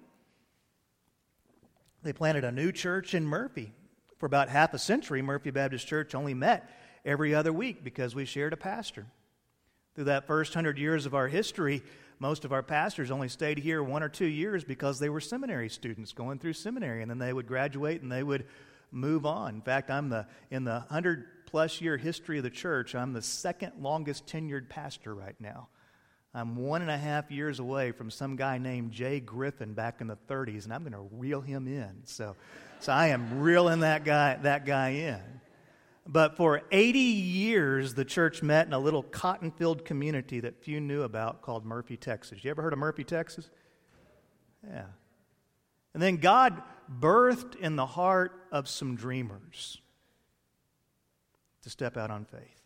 They 2.03 2.13
planted 2.13 2.45
a 2.45 2.53
new 2.53 2.73
church 2.73 3.15
in 3.15 3.27
Murphy. 3.27 3.73
For 4.19 4.27
about 4.27 4.49
half 4.49 4.75
a 4.75 4.79
century, 4.79 5.23
Murphy 5.23 5.51
Baptist 5.51 5.87
Church 5.87 6.15
only 6.15 6.35
met 6.35 6.71
every 7.05 7.35
other 7.35 7.53
week 7.53 7.83
because 7.83 8.15
we 8.15 8.25
shared 8.25 8.53
a 8.53 8.57
pastor. 8.57 9.07
Through 9.95 10.05
that 10.05 10.27
first 10.27 10.55
hundred 10.55 10.79
years 10.79 11.07
of 11.07 11.15
our 11.15 11.29
history, 11.29 11.83
most 12.19 12.45
of 12.45 12.53
our 12.53 12.63
pastors 12.63 13.11
only 13.11 13.29
stayed 13.29 13.59
here 13.59 13.83
one 13.83 14.03
or 14.03 14.09
two 14.09 14.27
years 14.27 14.65
because 14.65 14.99
they 14.99 15.09
were 15.09 15.21
seminary 15.21 15.69
students 15.69 16.13
going 16.13 16.39
through 16.39 16.53
seminary, 16.55 17.03
and 17.03 17.11
then 17.11 17.19
they 17.19 17.33
would 17.33 17.47
graduate 17.47 18.03
and 18.03 18.11
they 18.11 18.23
would 18.23 18.47
move 18.90 19.27
on. 19.27 19.57
In 19.57 19.61
fact, 19.61 19.90
I'm 19.90 20.09
the 20.09 20.27
in 20.51 20.64
the 20.64 20.81
hundred 20.81 21.27
plus 21.47 21.81
year 21.81 21.97
history 21.97 22.38
of 22.38 22.44
the 22.44 22.51
church, 22.51 22.94
I'm 22.94 23.12
the 23.12 23.23
second 23.23 23.73
longest 23.81 24.27
tenured 24.27 24.68
pastor 24.68 25.14
right 25.14 25.37
now. 25.38 25.68
I'm 26.35 26.57
one 26.57 26.83
and 26.83 26.90
a 26.90 26.99
half 26.99 27.31
years 27.31 27.61
away 27.61 27.92
from 27.92 28.11
some 28.11 28.35
guy 28.35 28.59
named 28.59 28.90
Jay 28.90 29.20
Griffin 29.20 29.73
back 29.73 30.01
in 30.01 30.09
the 30.09 30.18
30s, 30.29 30.64
and 30.64 30.75
I'm 30.75 30.83
going 30.83 30.92
to 30.92 31.09
reel 31.12 31.40
him 31.40 31.68
in. 31.68 32.03
So, 32.07 32.35
so 32.81 32.92
I 32.92 33.09
am 33.09 33.38
reeling 33.38 33.81
that 33.81 34.05
guy 34.05 34.35
that 34.42 34.66
guy 34.66 34.88
in. 34.90 35.20
But 36.07 36.37
for 36.37 36.62
80 36.73 36.99
years, 36.99 37.94
the 37.94 38.05
church 38.05 38.42
met 38.42 38.66
in 38.66 38.73
a 38.73 38.79
little 38.79 39.05
cotton 39.05 39.53
filled 39.53 39.85
community 39.85 40.40
that 40.40 40.62
few 40.62 40.81
knew 40.81 41.03
about 41.03 41.40
called 41.40 41.64
Murphy, 41.64 41.97
Texas. 41.97 42.44
You 42.44 42.51
ever 42.51 42.62
heard 42.62 42.73
of 42.73 42.79
Murphy, 42.79 43.05
Texas? 43.05 43.49
Yeah. 44.68 44.87
And 45.94 46.02
then 46.02 46.16
God 46.16 46.61
birthed 47.00 47.57
in 47.57 47.76
the 47.76 47.87
heart 47.87 48.33
of 48.52 48.68
some 48.68 48.96
dreamers 48.96 49.80
to 51.62 51.70
step 51.70 51.96
out 51.96 52.11
on 52.11 52.24
faith. 52.24 52.61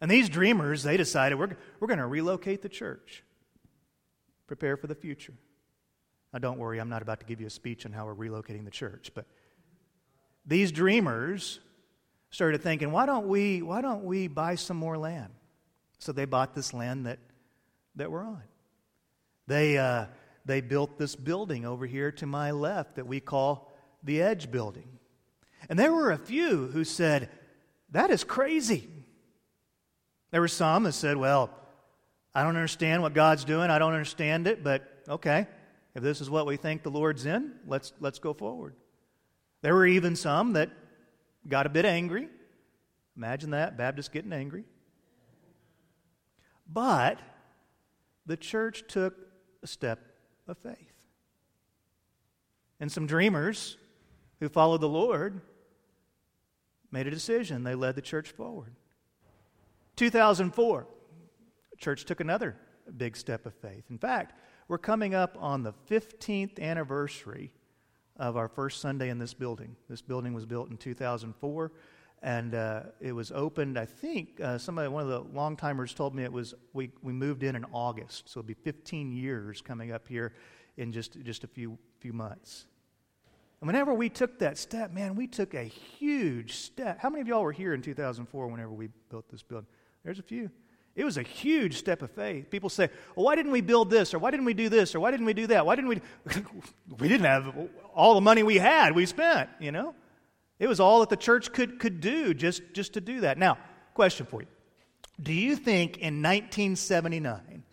And 0.00 0.10
these 0.10 0.28
dreamers, 0.28 0.84
they 0.84 0.96
decided 0.96 1.38
we're, 1.38 1.56
we're 1.80 1.88
going 1.88 1.98
to 1.98 2.06
relocate 2.06 2.62
the 2.62 2.68
church, 2.68 3.24
prepare 4.46 4.76
for 4.76 4.86
the 4.86 4.94
future. 4.94 5.34
Now, 6.32 6.38
don't 6.38 6.58
worry, 6.58 6.78
I'm 6.78 6.88
not 6.88 7.02
about 7.02 7.20
to 7.20 7.26
give 7.26 7.40
you 7.40 7.46
a 7.46 7.50
speech 7.50 7.84
on 7.84 7.92
how 7.92 8.06
we're 8.06 8.14
relocating 8.14 8.64
the 8.64 8.70
church, 8.70 9.10
but 9.14 9.26
these 10.46 10.70
dreamers 10.72 11.60
started 12.30 12.62
thinking, 12.62 12.92
why 12.92 13.06
don't 13.06 13.26
we, 13.26 13.60
why 13.62 13.80
don't 13.80 14.04
we 14.04 14.28
buy 14.28 14.54
some 14.54 14.76
more 14.76 14.96
land? 14.96 15.32
So 15.98 16.12
they 16.12 16.26
bought 16.26 16.54
this 16.54 16.72
land 16.72 17.06
that, 17.06 17.18
that 17.96 18.10
we're 18.10 18.24
on. 18.24 18.42
They, 19.46 19.78
uh, 19.78 20.06
they 20.48 20.62
built 20.62 20.98
this 20.98 21.14
building 21.14 21.66
over 21.66 21.86
here 21.86 22.10
to 22.10 22.26
my 22.26 22.50
left 22.50 22.96
that 22.96 23.06
we 23.06 23.20
call 23.20 23.70
the 24.02 24.22
Edge 24.22 24.50
Building. 24.50 24.88
And 25.68 25.78
there 25.78 25.92
were 25.92 26.10
a 26.10 26.18
few 26.18 26.68
who 26.68 26.84
said, 26.84 27.28
That 27.90 28.10
is 28.10 28.24
crazy. 28.24 28.88
There 30.30 30.40
were 30.40 30.48
some 30.48 30.84
that 30.84 30.92
said, 30.92 31.18
Well, 31.18 31.50
I 32.34 32.42
don't 32.42 32.56
understand 32.56 33.02
what 33.02 33.12
God's 33.12 33.44
doing. 33.44 33.70
I 33.70 33.78
don't 33.78 33.92
understand 33.92 34.46
it, 34.46 34.64
but 34.64 34.88
okay, 35.06 35.46
if 35.94 36.02
this 36.02 36.22
is 36.22 36.30
what 36.30 36.46
we 36.46 36.56
think 36.56 36.82
the 36.82 36.90
Lord's 36.90 37.26
in, 37.26 37.52
let's, 37.66 37.92
let's 38.00 38.18
go 38.18 38.32
forward. 38.32 38.74
There 39.60 39.74
were 39.74 39.86
even 39.86 40.16
some 40.16 40.54
that 40.54 40.70
got 41.46 41.66
a 41.66 41.68
bit 41.68 41.84
angry. 41.84 42.28
Imagine 43.18 43.50
that, 43.50 43.76
Baptists 43.76 44.08
getting 44.08 44.32
angry. 44.32 44.64
But 46.66 47.18
the 48.24 48.36
church 48.36 48.84
took 48.88 49.14
a 49.62 49.66
step 49.66 50.00
of 50.48 50.58
faith. 50.58 50.92
And 52.80 52.90
some 52.90 53.06
dreamers 53.06 53.76
who 54.40 54.48
followed 54.48 54.80
the 54.80 54.88
Lord 54.88 55.40
made 56.90 57.06
a 57.06 57.10
decision. 57.10 57.64
They 57.64 57.74
led 57.74 57.96
the 57.96 58.02
church 58.02 58.30
forward. 58.30 58.74
2004, 59.96 60.86
church 61.78 62.04
took 62.04 62.20
another 62.20 62.56
big 62.96 63.16
step 63.16 63.46
of 63.46 63.54
faith. 63.54 63.84
In 63.90 63.98
fact, 63.98 64.38
we're 64.68 64.78
coming 64.78 65.14
up 65.14 65.36
on 65.40 65.62
the 65.62 65.72
15th 65.90 66.60
anniversary 66.60 67.52
of 68.16 68.36
our 68.36 68.48
first 68.48 68.80
Sunday 68.80 69.08
in 69.08 69.18
this 69.18 69.34
building. 69.34 69.76
This 69.88 70.02
building 70.02 70.34
was 70.34 70.46
built 70.46 70.70
in 70.70 70.76
2004 70.76 71.72
and 72.22 72.54
uh, 72.54 72.82
it 73.00 73.12
was 73.12 73.30
opened. 73.32 73.78
I 73.78 73.86
think 73.86 74.40
uh, 74.40 74.58
somebody, 74.58 74.88
one 74.88 75.02
of 75.02 75.08
the 75.08 75.20
long 75.36 75.56
timers, 75.56 75.94
told 75.94 76.14
me 76.14 76.24
it 76.24 76.32
was 76.32 76.54
we, 76.72 76.90
we 77.02 77.12
moved 77.12 77.42
in 77.42 77.56
in 77.56 77.64
August, 77.72 78.28
so 78.28 78.40
it'll 78.40 78.48
be 78.48 78.54
15 78.54 79.12
years 79.12 79.60
coming 79.60 79.92
up 79.92 80.08
here 80.08 80.32
in 80.76 80.92
just 80.92 81.20
just 81.22 81.44
a 81.44 81.48
few 81.48 81.78
few 82.00 82.12
months. 82.12 82.66
And 83.60 83.66
whenever 83.66 83.92
we 83.92 84.08
took 84.08 84.38
that 84.38 84.56
step, 84.56 84.92
man, 84.92 85.16
we 85.16 85.26
took 85.26 85.54
a 85.54 85.64
huge 85.64 86.54
step. 86.54 87.00
How 87.00 87.10
many 87.10 87.22
of 87.22 87.28
y'all 87.28 87.42
were 87.42 87.52
here 87.52 87.74
in 87.74 87.82
2004 87.82 88.46
whenever 88.46 88.70
we 88.70 88.88
built 89.10 89.28
this 89.30 89.42
building? 89.42 89.66
There's 90.04 90.20
a 90.20 90.22
few. 90.22 90.50
It 90.94 91.04
was 91.04 91.16
a 91.16 91.22
huge 91.22 91.76
step 91.76 92.02
of 92.02 92.10
faith. 92.10 92.50
People 92.50 92.68
say, 92.68 92.88
well, 93.14 93.26
why 93.26 93.36
didn't 93.36 93.52
we 93.52 93.60
build 93.60 93.90
this? 93.90 94.14
Or 94.14 94.18
why 94.18 94.30
didn't 94.30 94.46
we 94.46 94.54
do 94.54 94.68
this? 94.68 94.94
Or 94.94 95.00
why 95.00 95.10
didn't 95.10 95.26
we 95.26 95.32
do 95.32 95.46
that? 95.48 95.64
Why 95.64 95.76
didn't 95.76 95.88
we? 95.88 96.00
we 96.98 97.08
didn't 97.08 97.26
have 97.26 97.54
all 97.94 98.14
the 98.14 98.20
money 98.20 98.42
we 98.42 98.56
had, 98.56 98.94
we 98.94 99.06
spent, 99.06 99.48
you 99.60 99.70
know? 99.70 99.94
It 100.58 100.68
was 100.68 100.80
all 100.80 101.00
that 101.00 101.08
the 101.08 101.16
church 101.16 101.52
could, 101.52 101.78
could 101.78 102.00
do 102.00 102.34
just, 102.34 102.62
just 102.74 102.94
to 102.94 103.00
do 103.00 103.20
that. 103.20 103.38
Now, 103.38 103.58
question 103.94 104.26
for 104.26 104.40
you. 104.42 104.48
Do 105.20 105.32
you 105.32 105.56
think 105.56 105.98
in 105.98 106.22
1979, 106.22 107.64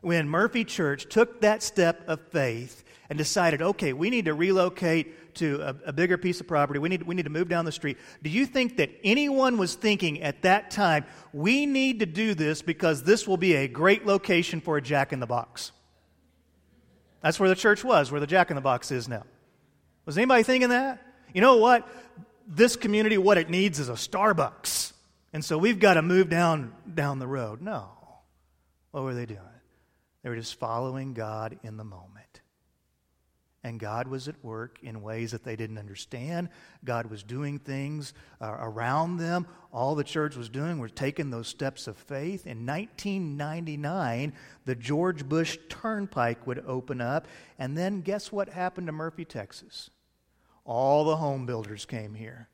when 0.00 0.28
Murphy 0.28 0.64
Church 0.64 1.06
took 1.08 1.42
that 1.42 1.62
step 1.62 2.08
of 2.08 2.20
faith 2.30 2.84
and 3.08 3.18
decided, 3.18 3.60
okay, 3.60 3.92
we 3.92 4.08
need 4.08 4.26
to 4.26 4.34
relocate 4.34 5.34
to 5.34 5.60
a, 5.60 5.88
a, 5.88 5.92
bigger 5.92 6.16
piece 6.16 6.40
of 6.40 6.48
property, 6.48 6.78
we 6.78 6.88
need, 6.88 7.02
we 7.02 7.14
need 7.14 7.24
to 7.24 7.30
move 7.30 7.48
down 7.48 7.64
the 7.64 7.72
street, 7.72 7.98
do 8.22 8.30
you 8.30 8.46
think 8.46 8.78
that 8.78 8.90
anyone 9.04 9.58
was 9.58 9.74
thinking 9.74 10.22
at 10.22 10.42
that 10.42 10.70
time, 10.70 11.04
we 11.32 11.66
need 11.66 12.00
to 12.00 12.06
do 12.06 12.34
this 12.34 12.62
because 12.62 13.02
this 13.02 13.28
will 13.28 13.36
be 13.36 13.54
a 13.54 13.68
great 13.68 14.06
location 14.06 14.60
for 14.60 14.76
a 14.76 14.82
jack 14.82 15.12
in 15.12 15.20
the 15.20 15.26
box? 15.26 15.72
That's 17.20 17.38
where 17.38 17.48
the 17.48 17.54
church 17.54 17.84
was, 17.84 18.10
where 18.10 18.20
the 18.20 18.26
jack 18.26 18.50
in 18.50 18.56
the 18.56 18.62
box 18.62 18.90
is 18.90 19.08
now. 19.08 19.24
Was 20.06 20.16
anybody 20.16 20.42
thinking 20.42 20.70
that? 20.70 21.02
You 21.34 21.40
know 21.40 21.58
what? 21.58 21.86
This 22.52 22.74
community, 22.74 23.16
what 23.16 23.38
it 23.38 23.48
needs 23.48 23.78
is 23.78 23.88
a 23.88 23.92
Starbucks. 23.92 24.92
And 25.32 25.44
so 25.44 25.56
we've 25.56 25.78
got 25.78 25.94
to 25.94 26.02
move 26.02 26.28
down, 26.28 26.74
down 26.92 27.20
the 27.20 27.28
road. 27.28 27.62
No. 27.62 27.90
What 28.90 29.04
were 29.04 29.14
they 29.14 29.24
doing? 29.24 29.40
They 30.24 30.30
were 30.30 30.36
just 30.36 30.58
following 30.58 31.14
God 31.14 31.60
in 31.62 31.76
the 31.76 31.84
moment. 31.84 32.40
And 33.62 33.78
God 33.78 34.08
was 34.08 34.26
at 34.26 34.42
work 34.42 34.78
in 34.82 35.00
ways 35.00 35.30
that 35.30 35.44
they 35.44 35.54
didn't 35.54 35.78
understand. 35.78 36.48
God 36.84 37.06
was 37.06 37.22
doing 37.22 37.60
things 37.60 38.14
uh, 38.40 38.56
around 38.58 39.18
them. 39.18 39.46
All 39.72 39.94
the 39.94 40.02
church 40.02 40.34
was 40.34 40.48
doing 40.48 40.80
was 40.80 40.90
taking 40.90 41.30
those 41.30 41.46
steps 41.46 41.86
of 41.86 41.96
faith. 41.96 42.48
In 42.48 42.66
1999, 42.66 44.32
the 44.64 44.74
George 44.74 45.28
Bush 45.28 45.56
Turnpike 45.68 46.46
would 46.48 46.64
open 46.66 47.00
up. 47.00 47.28
And 47.60 47.78
then 47.78 48.00
guess 48.00 48.32
what 48.32 48.48
happened 48.48 48.88
to 48.88 48.92
Murphy, 48.92 49.24
Texas? 49.24 49.90
All 50.70 51.02
the 51.02 51.16
home 51.16 51.46
builders 51.46 51.84
came 51.84 52.14
here. 52.14 52.48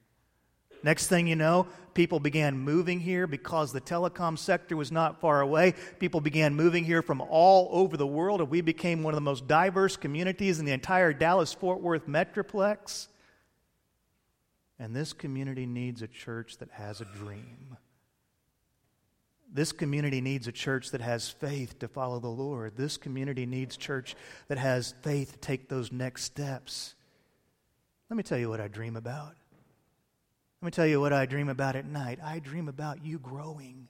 Next 0.82 1.08
thing 1.08 1.26
you 1.26 1.36
know, 1.36 1.66
people 1.92 2.18
began 2.18 2.56
moving 2.56 2.98
here 2.98 3.26
because 3.26 3.74
the 3.74 3.80
telecom 3.80 4.38
sector 4.38 4.74
was 4.74 4.90
not 4.90 5.20
far 5.20 5.42
away. 5.42 5.74
People 5.98 6.22
began 6.22 6.54
moving 6.54 6.82
here 6.82 7.02
from 7.02 7.20
all 7.20 7.68
over 7.72 7.98
the 7.98 8.06
world, 8.06 8.40
and 8.40 8.48
we 8.48 8.62
became 8.62 9.02
one 9.02 9.12
of 9.12 9.16
the 9.16 9.20
most 9.20 9.46
diverse 9.46 9.98
communities 9.98 10.58
in 10.58 10.64
the 10.64 10.72
entire 10.72 11.12
Dallas 11.12 11.52
Fort 11.52 11.82
Worth 11.82 12.06
Metroplex. 12.06 13.08
And 14.78 14.96
this 14.96 15.12
community 15.12 15.66
needs 15.66 16.00
a 16.00 16.08
church 16.08 16.56
that 16.56 16.70
has 16.70 17.02
a 17.02 17.04
dream. 17.04 17.76
This 19.52 19.72
community 19.72 20.22
needs 20.22 20.48
a 20.48 20.52
church 20.52 20.90
that 20.92 21.02
has 21.02 21.28
faith 21.28 21.78
to 21.80 21.86
follow 21.86 22.18
the 22.18 22.28
Lord. 22.28 22.78
This 22.78 22.96
community 22.96 23.44
needs 23.44 23.76
church 23.76 24.16
that 24.48 24.56
has 24.56 24.94
faith 25.02 25.32
to 25.32 25.38
take 25.38 25.68
those 25.68 25.92
next 25.92 26.24
steps. 26.24 26.94
Let 28.08 28.16
me 28.16 28.22
tell 28.22 28.38
you 28.38 28.48
what 28.48 28.60
I 28.60 28.68
dream 28.68 28.96
about. 28.96 29.34
Let 30.62 30.66
me 30.66 30.70
tell 30.70 30.86
you 30.86 31.00
what 31.00 31.12
I 31.12 31.26
dream 31.26 31.48
about 31.48 31.74
at 31.74 31.86
night. 31.86 32.18
I 32.22 32.38
dream 32.38 32.68
about 32.68 33.04
you 33.04 33.18
growing. 33.18 33.88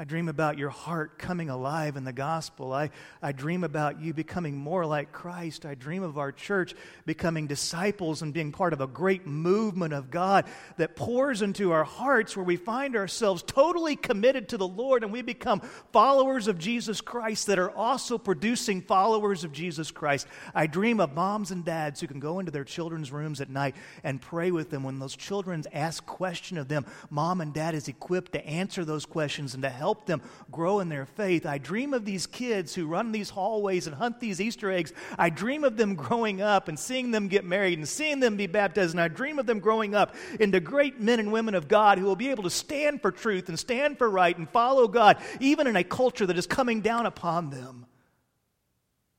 I 0.00 0.04
dream 0.04 0.28
about 0.28 0.58
your 0.58 0.70
heart 0.70 1.18
coming 1.18 1.50
alive 1.50 1.96
in 1.96 2.04
the 2.04 2.12
gospel. 2.12 2.72
I, 2.72 2.90
I 3.20 3.32
dream 3.32 3.64
about 3.64 4.00
you 4.00 4.14
becoming 4.14 4.56
more 4.56 4.86
like 4.86 5.10
Christ. 5.10 5.66
I 5.66 5.74
dream 5.74 6.04
of 6.04 6.18
our 6.18 6.30
church 6.30 6.76
becoming 7.04 7.48
disciples 7.48 8.22
and 8.22 8.32
being 8.32 8.52
part 8.52 8.72
of 8.72 8.80
a 8.80 8.86
great 8.86 9.26
movement 9.26 9.92
of 9.92 10.12
God 10.12 10.44
that 10.76 10.94
pours 10.94 11.42
into 11.42 11.72
our 11.72 11.82
hearts 11.82 12.36
where 12.36 12.44
we 12.44 12.54
find 12.54 12.94
ourselves 12.94 13.42
totally 13.42 13.96
committed 13.96 14.50
to 14.50 14.56
the 14.56 14.68
Lord 14.68 15.02
and 15.02 15.12
we 15.12 15.20
become 15.20 15.62
followers 15.92 16.46
of 16.46 16.60
Jesus 16.60 17.00
Christ 17.00 17.48
that 17.48 17.58
are 17.58 17.72
also 17.72 18.18
producing 18.18 18.82
followers 18.82 19.42
of 19.42 19.50
Jesus 19.50 19.90
Christ. 19.90 20.28
I 20.54 20.68
dream 20.68 21.00
of 21.00 21.12
moms 21.12 21.50
and 21.50 21.64
dads 21.64 22.00
who 22.00 22.06
can 22.06 22.20
go 22.20 22.38
into 22.38 22.52
their 22.52 22.62
children's 22.62 23.10
rooms 23.10 23.40
at 23.40 23.50
night 23.50 23.74
and 24.04 24.22
pray 24.22 24.52
with 24.52 24.70
them 24.70 24.84
when 24.84 25.00
those 25.00 25.16
children 25.16 25.64
ask 25.72 26.06
question 26.06 26.56
of 26.56 26.68
them. 26.68 26.86
Mom 27.10 27.40
and 27.40 27.52
dad 27.52 27.74
is 27.74 27.88
equipped 27.88 28.30
to 28.30 28.46
answer 28.46 28.84
those 28.84 29.04
questions 29.04 29.54
and 29.54 29.64
to 29.64 29.68
help 29.68 29.87
help 29.88 30.04
them 30.04 30.20
grow 30.50 30.80
in 30.80 30.90
their 30.90 31.06
faith. 31.06 31.46
I 31.46 31.56
dream 31.56 31.94
of 31.94 32.04
these 32.04 32.26
kids 32.26 32.74
who 32.74 32.86
run 32.86 33.10
these 33.10 33.30
hallways 33.30 33.86
and 33.86 33.96
hunt 33.96 34.20
these 34.20 34.38
Easter 34.38 34.70
eggs. 34.70 34.92
I 35.18 35.30
dream 35.30 35.64
of 35.64 35.78
them 35.78 35.94
growing 36.06 36.42
up 36.42 36.68
and 36.68 36.78
seeing 36.78 37.10
them 37.10 37.28
get 37.28 37.42
married 37.42 37.78
and 37.78 37.88
seeing 37.88 38.20
them 38.20 38.36
be 38.36 38.46
baptized. 38.46 38.92
And 38.92 39.00
I 39.00 39.08
dream 39.08 39.38
of 39.38 39.46
them 39.46 39.60
growing 39.60 39.94
up 39.94 40.14
into 40.38 40.60
great 40.60 41.00
men 41.00 41.20
and 41.20 41.32
women 41.32 41.54
of 41.54 41.68
God 41.68 41.96
who 41.96 42.04
will 42.04 42.16
be 42.16 42.28
able 42.28 42.42
to 42.42 42.50
stand 42.50 43.00
for 43.00 43.10
truth 43.10 43.48
and 43.48 43.58
stand 43.58 43.96
for 43.96 44.10
right 44.10 44.36
and 44.36 44.46
follow 44.50 44.88
God, 44.88 45.16
even 45.40 45.66
in 45.66 45.74
a 45.74 45.84
culture 45.84 46.26
that 46.26 46.36
is 46.36 46.46
coming 46.46 46.82
down 46.82 47.06
upon 47.06 47.48
them. 47.48 47.86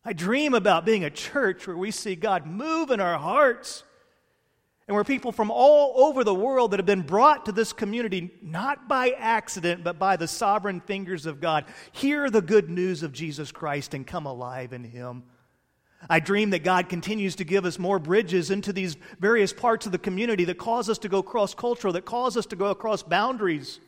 I 0.05 0.13
dream 0.13 0.53
about 0.53 0.85
being 0.85 1.03
a 1.03 1.09
church 1.09 1.65
where 1.65 1.77
we 1.77 1.89
see 1.89 2.15
God 2.15 2.45
move 2.45 2.91
in 2.91 2.99
our 2.99 3.17
hearts 3.17 3.83
and 4.89 4.95
we're 4.95 5.03
people 5.03 5.31
from 5.31 5.51
all 5.51 6.07
over 6.07 6.23
the 6.23 6.33
world 6.33 6.71
that 6.71 6.79
have 6.79 6.85
been 6.87 7.03
brought 7.03 7.45
to 7.45 7.51
this 7.51 7.73
community, 7.73 8.31
not 8.41 8.87
by 8.87 9.11
accident, 9.11 9.83
but 9.83 9.99
by 9.99 10.15
the 10.15 10.27
sovereign 10.27 10.81
fingers 10.81 11.27
of 11.27 11.39
God. 11.39 11.65
Hear 11.91 12.31
the 12.31 12.41
good 12.41 12.71
news 12.71 13.03
of 13.03 13.13
Jesus 13.13 13.51
Christ 13.51 13.93
and 13.93 14.07
come 14.07 14.25
alive 14.25 14.73
in 14.73 14.83
Him. 14.83 15.25
I 16.09 16.19
dream 16.19 16.49
that 16.49 16.63
God 16.63 16.89
continues 16.89 17.35
to 17.35 17.43
give 17.43 17.65
us 17.65 17.77
more 17.77 17.99
bridges 17.99 18.49
into 18.49 18.73
these 18.73 18.97
various 19.19 19.53
parts 19.53 19.85
of 19.85 19.91
the 19.91 19.99
community 19.99 20.43
that 20.45 20.57
cause 20.57 20.89
us 20.89 20.97
to 20.99 21.07
go 21.07 21.21
cross 21.21 21.53
cultural, 21.53 21.93
that 21.93 22.05
cause 22.05 22.35
us 22.35 22.47
to 22.47 22.55
go 22.55 22.71
across 22.71 23.03
boundaries 23.03 23.79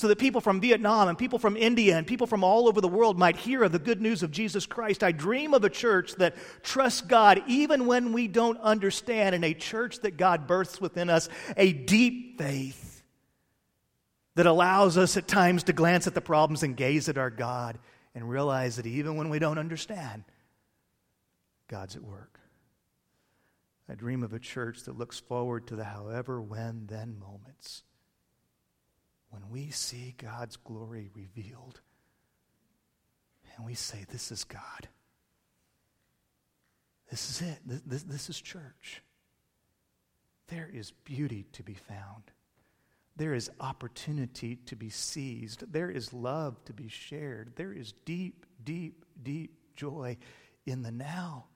so 0.00 0.08
that 0.08 0.18
people 0.18 0.40
from 0.40 0.62
Vietnam 0.62 1.08
and 1.08 1.18
people 1.18 1.38
from 1.38 1.58
India 1.58 1.96
and 1.98 2.06
people 2.06 2.26
from 2.26 2.42
all 2.42 2.66
over 2.66 2.80
the 2.80 2.88
world 2.88 3.18
might 3.18 3.36
hear 3.36 3.62
of 3.62 3.70
the 3.70 3.78
good 3.78 4.00
news 4.00 4.22
of 4.22 4.30
Jesus 4.30 4.64
Christ. 4.64 5.04
I 5.04 5.12
dream 5.12 5.52
of 5.52 5.62
a 5.62 5.68
church 5.68 6.14
that 6.14 6.36
trusts 6.62 7.02
God 7.02 7.42
even 7.46 7.84
when 7.84 8.14
we 8.14 8.26
don't 8.26 8.58
understand, 8.60 9.34
and 9.34 9.44
a 9.44 9.52
church 9.52 10.00
that 10.00 10.16
God 10.16 10.46
births 10.46 10.80
within 10.80 11.10
us 11.10 11.28
a 11.54 11.72
deep 11.72 12.38
faith 12.38 13.02
that 14.36 14.46
allows 14.46 14.96
us 14.96 15.18
at 15.18 15.28
times 15.28 15.64
to 15.64 15.74
glance 15.74 16.06
at 16.06 16.14
the 16.14 16.22
problems 16.22 16.62
and 16.62 16.78
gaze 16.78 17.10
at 17.10 17.18
our 17.18 17.28
God 17.28 17.78
and 18.14 18.28
realize 18.28 18.76
that 18.76 18.86
even 18.86 19.16
when 19.16 19.28
we 19.28 19.38
don't 19.38 19.58
understand, 19.58 20.24
God's 21.68 21.94
at 21.94 22.02
work. 22.02 22.40
I 23.86 23.96
dream 23.96 24.22
of 24.22 24.32
a 24.32 24.38
church 24.38 24.84
that 24.84 24.96
looks 24.96 25.20
forward 25.20 25.66
to 25.66 25.76
the 25.76 25.84
however, 25.84 26.40
when, 26.40 26.86
then 26.86 27.18
moments 27.18 27.82
when 29.30 29.48
we 29.50 29.70
see 29.70 30.14
God's 30.18 30.56
glory 30.56 31.10
revealed 31.14 31.80
and 33.56 33.66
we 33.66 33.74
say, 33.74 34.04
This 34.08 34.30
is 34.30 34.44
God. 34.44 34.88
This 37.10 37.30
is 37.30 37.48
it. 37.48 37.58
This, 37.66 37.80
this, 37.86 38.02
this, 38.04 38.30
is 38.30 38.40
church. 38.40 39.02
There 40.48 40.70
is 40.72 40.92
beauty 40.92 41.46
to 41.52 41.62
be 41.62 41.74
found. 41.74 42.30
There 43.16 43.34
is 43.34 43.50
opportunity 43.60 44.56
to 44.66 44.76
be 44.76 44.90
seized. 44.90 45.72
There 45.72 45.90
is 45.90 46.12
love 46.12 46.64
to 46.66 46.72
be 46.72 46.88
shared. 46.88 47.52
There 47.56 47.72
is 47.72 47.92
deep, 48.04 48.46
deep, 48.64 49.04
deep 49.22 49.52
joy 49.74 50.16
in 50.66 50.82
the 50.82 50.92
now. 50.92 51.46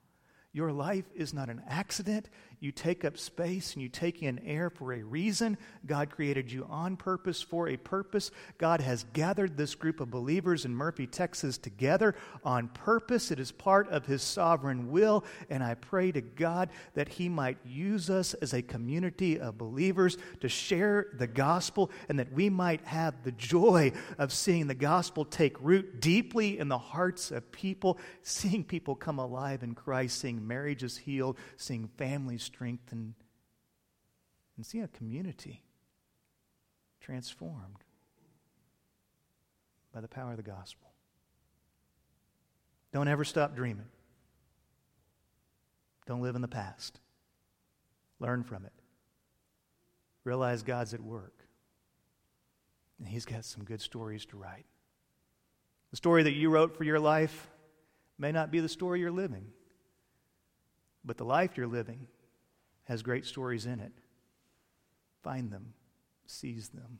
Your 0.52 0.72
life 0.72 1.06
is 1.14 1.32
not 1.32 1.48
an 1.48 1.62
accident. 1.68 2.28
You 2.64 2.72
take 2.72 3.04
up 3.04 3.18
space 3.18 3.74
and 3.74 3.82
you 3.82 3.90
take 3.90 4.22
in 4.22 4.38
air 4.38 4.70
for 4.70 4.94
a 4.94 5.02
reason. 5.02 5.58
God 5.84 6.08
created 6.08 6.50
you 6.50 6.66
on 6.70 6.96
purpose 6.96 7.42
for 7.42 7.68
a 7.68 7.76
purpose. 7.76 8.30
God 8.56 8.80
has 8.80 9.04
gathered 9.12 9.58
this 9.58 9.74
group 9.74 10.00
of 10.00 10.10
believers 10.10 10.64
in 10.64 10.74
Murphy, 10.74 11.06
Texas 11.06 11.58
together 11.58 12.14
on 12.42 12.68
purpose. 12.68 13.30
It 13.30 13.38
is 13.38 13.52
part 13.52 13.90
of 13.90 14.06
His 14.06 14.22
sovereign 14.22 14.90
will. 14.90 15.24
And 15.50 15.62
I 15.62 15.74
pray 15.74 16.10
to 16.12 16.22
God 16.22 16.70
that 16.94 17.08
He 17.08 17.28
might 17.28 17.58
use 17.66 18.08
us 18.08 18.32
as 18.32 18.54
a 18.54 18.62
community 18.62 19.38
of 19.38 19.58
believers 19.58 20.16
to 20.40 20.48
share 20.48 21.08
the 21.18 21.26
gospel 21.26 21.90
and 22.08 22.18
that 22.18 22.32
we 22.32 22.48
might 22.48 22.80
have 22.86 23.24
the 23.24 23.32
joy 23.32 23.92
of 24.16 24.32
seeing 24.32 24.68
the 24.68 24.74
gospel 24.74 25.26
take 25.26 25.60
root 25.60 26.00
deeply 26.00 26.58
in 26.58 26.68
the 26.68 26.78
hearts 26.78 27.30
of 27.30 27.52
people, 27.52 27.98
seeing 28.22 28.64
people 28.64 28.94
come 28.94 29.18
alive 29.18 29.62
in 29.62 29.74
Christ, 29.74 30.18
seeing 30.18 30.48
marriages 30.48 30.96
healed, 30.96 31.36
seeing 31.58 31.90
families 31.98 32.48
strengthened, 32.54 33.14
and 34.56 34.64
see 34.64 34.78
a 34.78 34.86
community 34.88 35.60
transformed 37.00 37.82
by 39.92 40.00
the 40.00 40.06
power 40.06 40.30
of 40.30 40.36
the 40.36 40.42
gospel. 40.42 40.86
Don't 42.92 43.08
ever 43.08 43.24
stop 43.24 43.56
dreaming. 43.56 43.88
Don't 46.06 46.22
live 46.22 46.36
in 46.36 46.42
the 46.42 46.48
past. 46.48 47.00
Learn 48.20 48.44
from 48.44 48.64
it. 48.64 48.72
Realize 50.22 50.62
God's 50.62 50.94
at 50.94 51.00
work. 51.00 51.34
And 53.00 53.08
He's 53.08 53.24
got 53.24 53.44
some 53.44 53.64
good 53.64 53.80
stories 53.80 54.24
to 54.26 54.36
write. 54.36 54.66
The 55.90 55.96
story 55.96 56.22
that 56.22 56.34
you 56.34 56.50
wrote 56.50 56.76
for 56.76 56.84
your 56.84 57.00
life 57.00 57.48
may 58.16 58.30
not 58.30 58.52
be 58.52 58.60
the 58.60 58.68
story 58.68 59.00
you're 59.00 59.10
living, 59.10 59.46
but 61.04 61.16
the 61.16 61.24
life 61.24 61.56
you're 61.56 61.66
living 61.66 62.06
has 62.84 63.02
great 63.02 63.26
stories 63.26 63.66
in 63.66 63.80
it. 63.80 63.92
Find 65.22 65.50
them, 65.50 65.74
seize 66.26 66.68
them, 66.68 66.98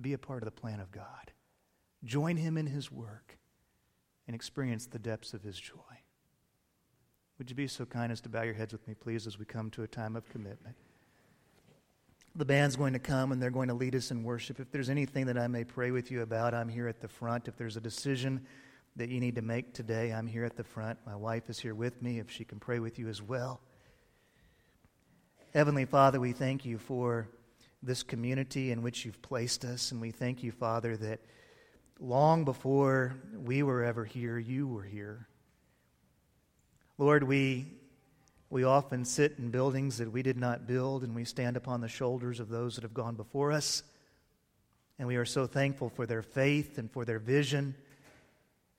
be 0.00 0.12
a 0.12 0.18
part 0.18 0.42
of 0.42 0.44
the 0.44 0.60
plan 0.60 0.80
of 0.80 0.92
God. 0.92 1.32
Join 2.04 2.36
Him 2.36 2.56
in 2.56 2.66
His 2.66 2.90
work 2.90 3.38
and 4.26 4.34
experience 4.34 4.86
the 4.86 4.98
depths 4.98 5.34
of 5.34 5.42
His 5.42 5.58
joy. 5.58 5.74
Would 7.38 7.48
you 7.48 7.56
be 7.56 7.66
so 7.66 7.86
kind 7.86 8.12
as 8.12 8.20
to 8.22 8.28
bow 8.28 8.42
your 8.42 8.54
heads 8.54 8.72
with 8.72 8.86
me, 8.86 8.94
please, 8.94 9.26
as 9.26 9.38
we 9.38 9.46
come 9.46 9.70
to 9.70 9.82
a 9.82 9.88
time 9.88 10.16
of 10.16 10.28
commitment? 10.28 10.76
The 12.36 12.44
band's 12.44 12.76
going 12.76 12.92
to 12.92 12.98
come 12.98 13.32
and 13.32 13.42
they're 13.42 13.50
going 13.50 13.68
to 13.68 13.74
lead 13.74 13.94
us 13.94 14.10
in 14.10 14.22
worship. 14.22 14.60
If 14.60 14.70
there's 14.70 14.90
anything 14.90 15.26
that 15.26 15.38
I 15.38 15.48
may 15.48 15.64
pray 15.64 15.90
with 15.90 16.10
you 16.10 16.22
about, 16.22 16.54
I'm 16.54 16.68
here 16.68 16.86
at 16.86 17.00
the 17.00 17.08
front. 17.08 17.48
If 17.48 17.56
there's 17.56 17.76
a 17.76 17.80
decision 17.80 18.46
that 18.96 19.08
you 19.08 19.20
need 19.20 19.34
to 19.36 19.42
make 19.42 19.72
today, 19.72 20.12
I'm 20.12 20.26
here 20.26 20.44
at 20.44 20.56
the 20.56 20.62
front. 20.62 20.98
My 21.06 21.16
wife 21.16 21.48
is 21.48 21.58
here 21.58 21.74
with 21.74 22.02
me 22.02 22.18
if 22.18 22.30
she 22.30 22.44
can 22.44 22.60
pray 22.60 22.78
with 22.78 22.98
you 22.98 23.08
as 23.08 23.22
well. 23.22 23.60
Heavenly 25.52 25.84
Father, 25.84 26.20
we 26.20 26.30
thank 26.30 26.64
you 26.64 26.78
for 26.78 27.28
this 27.82 28.04
community 28.04 28.70
in 28.70 28.82
which 28.82 29.04
you've 29.04 29.20
placed 29.20 29.64
us, 29.64 29.90
and 29.90 30.00
we 30.00 30.12
thank 30.12 30.44
you, 30.44 30.52
Father, 30.52 30.96
that 30.98 31.18
long 31.98 32.44
before 32.44 33.16
we 33.34 33.64
were 33.64 33.82
ever 33.82 34.04
here, 34.04 34.38
you 34.38 34.68
were 34.68 34.84
here. 34.84 35.26
Lord, 36.98 37.24
we 37.24 37.66
We 38.52 38.64
often 38.64 39.04
sit 39.04 39.38
in 39.38 39.50
buildings 39.50 39.98
that 39.98 40.10
we 40.10 40.22
did 40.22 40.36
not 40.36 40.66
build, 40.66 41.04
and 41.04 41.14
we 41.14 41.24
stand 41.24 41.56
upon 41.56 41.80
the 41.80 41.88
shoulders 41.88 42.40
of 42.40 42.48
those 42.48 42.74
that 42.74 42.82
have 42.82 42.92
gone 42.92 43.14
before 43.14 43.52
us. 43.52 43.84
And 44.98 45.06
we 45.06 45.14
are 45.14 45.24
so 45.24 45.46
thankful 45.46 45.88
for 45.88 46.04
their 46.04 46.22
faith 46.22 46.76
and 46.76 46.90
for 46.90 47.04
their 47.04 47.20
vision. 47.20 47.76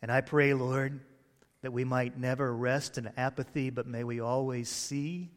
And 0.02 0.12
I 0.12 0.20
pray, 0.20 0.54
Lord, 0.54 1.00
that 1.62 1.72
we 1.72 1.86
might 1.86 2.20
never 2.20 2.54
rest 2.54 2.98
in 2.98 3.12
apathy, 3.16 3.70
but 3.70 3.88
may 3.88 4.04
we 4.04 4.20
always 4.20 4.68
see, 4.68 5.32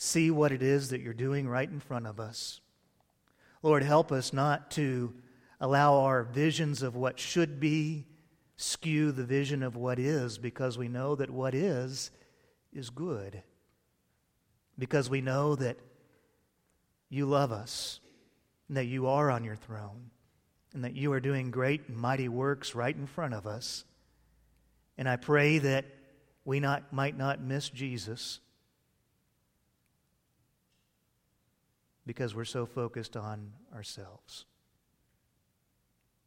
see 0.00 0.30
what 0.30 0.52
it 0.52 0.62
is 0.62 0.90
that 0.90 1.00
you're 1.00 1.12
doing 1.12 1.48
right 1.48 1.68
in 1.68 1.80
front 1.80 2.06
of 2.06 2.20
us. 2.20 2.60
Lord, 3.62 3.82
help 3.82 4.12
us 4.12 4.32
not 4.32 4.70
to 4.72 5.12
allow 5.60 5.96
our 5.96 6.22
visions 6.22 6.82
of 6.82 6.94
what 6.94 7.18
should 7.18 7.58
be 7.58 8.06
skew 8.56 9.10
the 9.10 9.24
vision 9.24 9.62
of 9.62 9.74
what 9.74 9.98
is, 9.98 10.38
because 10.38 10.78
we 10.78 10.86
know 10.86 11.16
that 11.16 11.30
what 11.30 11.52
is 11.52 12.12
is 12.72 12.90
good. 12.90 13.42
Because 14.78 15.10
we 15.10 15.20
know 15.20 15.56
that 15.56 15.76
you 17.08 17.26
love 17.26 17.50
us, 17.50 17.98
and 18.68 18.76
that 18.76 18.86
you 18.86 19.08
are 19.08 19.30
on 19.32 19.42
your 19.42 19.56
throne, 19.56 20.10
and 20.74 20.84
that 20.84 20.94
you 20.94 21.12
are 21.12 21.20
doing 21.20 21.50
great 21.50 21.88
and 21.88 21.96
mighty 21.96 22.28
works 22.28 22.74
right 22.74 22.94
in 22.94 23.06
front 23.06 23.34
of 23.34 23.48
us. 23.48 23.84
And 24.96 25.08
I 25.08 25.16
pray 25.16 25.58
that 25.58 25.86
we 26.44 26.60
not, 26.60 26.92
might 26.92 27.18
not 27.18 27.40
miss 27.40 27.68
Jesus 27.68 28.38
because 32.08 32.34
we're 32.34 32.46
so 32.46 32.64
focused 32.64 33.18
on 33.18 33.52
ourselves. 33.74 34.46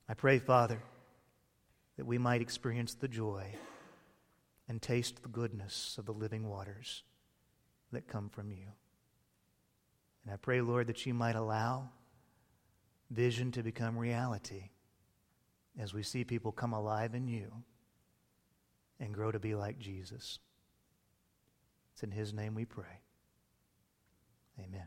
I 0.07 0.13
pray, 0.13 0.37
Father, 0.37 0.79
that 1.97 2.05
we 2.05 2.19
might 2.19 2.39
experience 2.39 2.93
the 2.93 3.07
joy 3.07 3.47
and 4.69 4.79
taste 4.79 5.23
the 5.23 5.29
goodness 5.29 5.95
of 5.97 6.05
the 6.05 6.11
living 6.13 6.47
waters 6.47 7.01
that 7.91 8.07
come 8.07 8.29
from 8.29 8.51
you. 8.51 8.67
And 10.23 10.31
I 10.31 10.37
pray, 10.37 10.61
Lord, 10.61 10.85
that 10.85 11.03
you 11.07 11.15
might 11.15 11.35
allow 11.35 11.89
vision 13.09 13.51
to 13.53 13.63
become 13.63 13.97
reality 13.97 14.69
as 15.79 15.95
we 15.95 16.03
see 16.03 16.23
people 16.23 16.51
come 16.51 16.73
alive 16.73 17.15
in 17.15 17.27
you 17.27 17.51
and 18.99 19.15
grow 19.15 19.31
to 19.31 19.39
be 19.39 19.55
like 19.55 19.79
Jesus. 19.79 20.37
It's 21.93 22.03
in 22.03 22.11
His 22.11 22.35
name 22.35 22.53
we 22.53 22.65
pray. 22.65 23.01
Amen. 24.59 24.85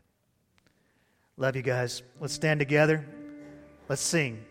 Love 1.37 1.55
you 1.57 1.61
guys. 1.61 2.01
Let's 2.21 2.33
stand 2.33 2.59
together. 2.59 3.05
Let's 3.89 4.01
sing. 4.01 4.45